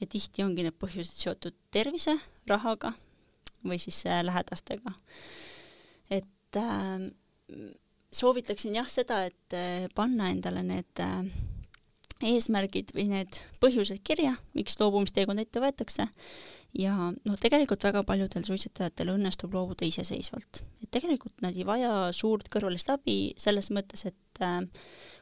ja 0.00 0.06
tihti 0.06 0.46
ongi 0.46 0.68
need 0.68 0.78
põhjused 0.78 1.18
seotud 1.18 1.58
tervise, 1.74 2.18
rahaga 2.46 2.94
või 3.66 3.78
siis 3.82 4.04
äh, 4.06 4.22
lähedastega. 4.24 4.94
et 6.10 6.56
äh, 6.56 7.10
soovitaksin 8.14 8.78
jah 8.78 8.88
seda, 8.90 9.24
et 9.28 9.56
eh, 9.56 9.86
panna 9.94 10.30
endale 10.32 10.62
need 10.66 11.02
eh, 11.04 11.30
eesmärgid 12.32 12.92
või 12.96 13.08
need 13.12 13.40
põhjused 13.62 14.00
kirja, 14.06 14.34
miks 14.56 14.78
loobumisteekond 14.80 15.42
ette 15.42 15.62
võetakse 15.62 16.08
ja 16.76 16.94
noh, 17.12 17.36
tegelikult 17.40 17.84
väga 17.86 18.02
paljudel 18.06 18.44
suitsetajatel 18.46 19.14
õnnestub 19.14 19.54
loobuda 19.54 19.86
iseseisvalt. 19.88 20.62
et 20.82 20.90
tegelikult 20.90 21.40
nad 21.44 21.56
ei 21.56 21.66
vaja 21.68 22.10
suurt 22.12 22.50
kõrvalist 22.52 22.90
abi 22.92 23.34
selles 23.40 23.70
mõttes, 23.70 24.04
et 24.10 24.42
äh, 24.42 24.60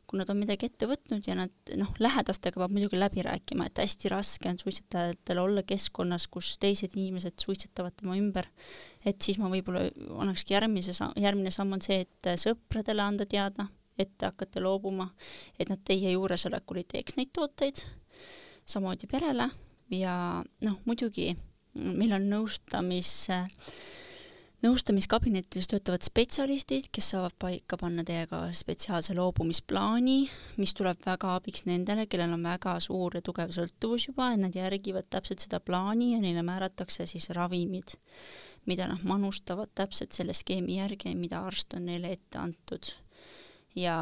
kui 0.07 0.20
nad 0.20 0.30
on 0.30 0.38
midagi 0.38 0.68
ette 0.68 0.86
võtnud 0.86 1.26
ja 1.26 1.34
nad 1.38 1.72
noh, 1.78 1.90
lähedastega 2.02 2.61
peab 2.61 2.74
muidugi 2.74 2.98
läbi 2.98 3.24
rääkima, 3.26 3.66
et 3.66 3.80
hästi 3.82 4.12
raske 4.12 4.50
on 4.50 4.61
suitsetajatel 4.61 5.40
olla 5.42 5.64
keskkonnas, 5.66 6.28
kus 6.32 6.52
teised 6.62 6.94
inimesed 6.94 7.34
suitsetavad 7.42 7.96
tema 7.98 8.14
ümber, 8.18 8.46
et 9.04 9.18
siis 9.22 9.40
ma 9.42 9.50
võib-olla 9.52 9.86
annakski 10.22 10.54
järgmise, 10.54 10.94
järgmine 11.18 11.52
samm 11.54 11.74
on 11.76 11.82
see, 11.84 12.04
et 12.07 12.30
sõpradele 12.42 13.02
anda 13.02 13.26
teada, 13.26 13.66
et 13.98 14.14
te 14.18 14.28
hakkate 14.28 14.62
loobuma, 14.62 15.11
et 15.59 15.70
nad 15.72 15.82
teie 15.84 16.14
juuresolekul 16.14 16.82
ei 16.82 16.88
teeks 16.94 17.18
neid 17.18 17.34
tooteid, 17.34 17.82
samamoodi 18.66 19.11
perele. 19.11 19.50
Ja 19.94 20.42
noh, 20.66 20.80
muidugi 20.86 21.30
meil 21.76 22.16
on 22.16 22.26
nõustamis 22.30 23.11
äh, 23.34 23.46
nõustamiskabinettis 24.64 25.68
töötavad 25.70 26.04
spetsialistid, 26.07 26.88
kes 26.94 27.11
saavad 27.12 27.34
paika 27.40 27.78
panna 27.80 28.04
teiega 28.07 28.44
spetsiaalse 28.57 29.16
loobumisplaani, 29.18 30.18
mis 30.61 30.74
tuleb 30.76 31.00
väga 31.07 31.34
abiks 31.36 31.66
nendele, 31.68 32.07
kellel 32.11 32.34
on 32.36 32.44
väga 32.46 32.78
suur 32.84 33.18
ja 33.18 33.24
tugev 33.24 33.52
sõltuvus 33.57 34.09
juba, 34.11 34.32
et 34.32 34.42
nad 34.42 34.57
järgivad 34.57 35.11
täpselt 35.12 35.44
seda 35.44 35.61
plaani 35.61 36.14
ja 36.14 36.20
neile 36.22 36.44
määratakse 36.46 37.09
siis 37.11 37.30
ravimid, 37.36 37.96
mida 38.66 38.88
nad 38.90 39.04
manustavad 39.07 39.74
täpselt 39.74 40.16
selle 40.16 40.36
skeemi 40.36 40.80
järgi, 40.80 41.14
mida 41.14 41.44
arst 41.46 41.76
on 41.76 41.90
neile 41.90 42.16
ette 42.16 42.40
antud 42.40 42.96
ja 43.77 43.97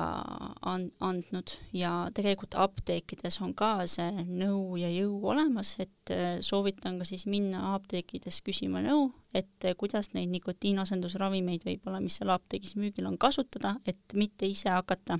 an-, 0.62 0.90
andnud. 1.02 1.56
Ja 1.74 1.92
tegelikult 2.14 2.54
apteekides 2.58 3.40
on 3.44 3.52
ka 3.58 3.86
see 3.90 4.24
nõu 4.28 4.78
ja 4.80 4.90
jõu 4.92 5.18
olemas, 5.32 5.74
et 5.82 6.14
äh, 6.14 6.38
soovitan 6.44 7.00
ka 7.00 7.08
siis 7.08 7.26
minna 7.30 7.74
apteekides 7.74 8.40
küsima 8.46 8.82
nõu, 8.84 9.10
et 9.34 9.66
äh, 9.66 9.76
kuidas 9.78 10.12
neid 10.14 10.32
nikotiinasendusravimeid 10.34 11.66
võib-olla, 11.66 12.02
mis 12.04 12.20
seal 12.20 12.32
apteegis 12.34 12.78
müügil 12.78 13.10
on, 13.10 13.18
kasutada, 13.18 13.76
et 13.86 14.16
mitte 14.18 14.48
ise 14.48 14.70
hakata 14.72 15.18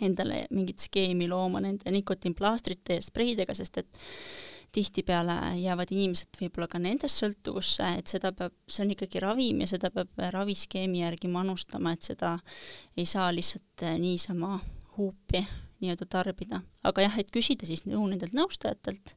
endale 0.00 0.44
mingit 0.54 0.80
skeemi 0.80 1.26
looma 1.28 1.60
nende 1.64 1.90
nikotiinplaastrite 1.92 3.00
ja 3.00 3.04
spreidega, 3.04 3.56
sest 3.56 3.82
et 3.82 4.04
tihtipeale 4.72 5.34
jäävad 5.58 5.90
inimesed 5.90 6.38
võib-olla 6.40 6.68
ka 6.70 6.78
nendest 6.82 7.22
sõltuvusse, 7.22 7.86
et 7.98 8.10
seda 8.10 8.30
peab, 8.36 8.54
see 8.70 8.84
on 8.84 8.92
ikkagi 8.94 9.22
ravim 9.22 9.62
ja 9.64 9.68
seda 9.70 9.90
peab 9.94 10.22
raviskeemi 10.36 11.02
järgi 11.02 11.30
manustama, 11.32 11.94
et 11.94 12.06
seda 12.06 12.36
ei 12.96 13.06
saa 13.08 13.30
lihtsalt 13.34 13.84
eh, 13.86 13.96
niisama 13.98 14.58
huupi 14.96 15.42
nii-öelda 15.80 16.06
tarbida. 16.10 16.60
aga 16.84 17.06
jah, 17.06 17.18
et 17.18 17.32
küsida 17.34 17.66
siis 17.66 17.86
nõu 17.88 18.06
nendelt 18.10 18.36
nõustajatelt, 18.36 19.14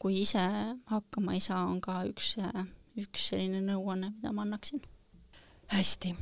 kui 0.00 0.22
ise 0.22 0.42
hakkama 0.90 1.36
ei 1.36 1.44
saa, 1.44 1.62
on 1.68 1.80
ka 1.84 2.00
üks, 2.10 2.34
eh, 2.40 2.64
üks 2.98 3.30
selline 3.30 3.62
nõuanne, 3.68 4.14
mida 4.16 4.34
ma 4.34 4.42
annaksin. 4.48 4.82
hästi, 5.70 6.16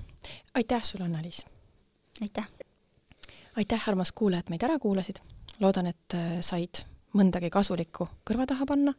aitäh 0.54 0.84
sulle, 0.84 1.08
Anna-Liis! 1.08 1.44
aitäh! 2.20 2.52
aitäh, 3.56 3.88
armas 3.88 4.12
kuulaja, 4.12 4.44
et 4.44 4.50
meid 4.52 4.62
ära 4.62 4.78
kuulasid. 4.78 5.24
loodan, 5.60 5.86
et 5.86 6.14
eh, 6.14 6.40
said 6.42 6.84
mõndagi 7.18 7.50
kasulikku 7.52 8.08
kõrva 8.28 8.46
taha 8.48 8.66
panna, 8.68 8.94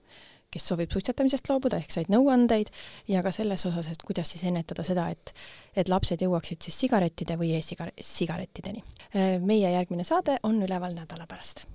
kes 0.50 0.66
soovib 0.72 0.92
suitsetamisest 0.94 1.50
loobuda, 1.52 1.80
ehk 1.80 1.94
said 1.94 2.12
nõuandeid 2.12 2.72
ja 3.08 3.24
ka 3.26 3.32
selles 3.36 3.66
osas, 3.70 3.90
et 3.92 4.06
kuidas 4.06 4.32
siis 4.34 4.46
ennetada 4.50 4.86
seda, 4.88 5.10
et 5.14 5.34
et 5.78 5.90
lapsed 5.90 6.22
jõuaksid 6.26 6.66
siis 6.66 6.80
sigarettide 6.86 7.38
või 7.40 7.54
e-sigarettideni. 7.58 8.84
meie 9.40 9.76
järgmine 9.78 10.04
saade 10.04 10.40
on 10.44 10.62
üleval 10.66 10.98
nädala 10.98 11.28
pärast 11.28 11.68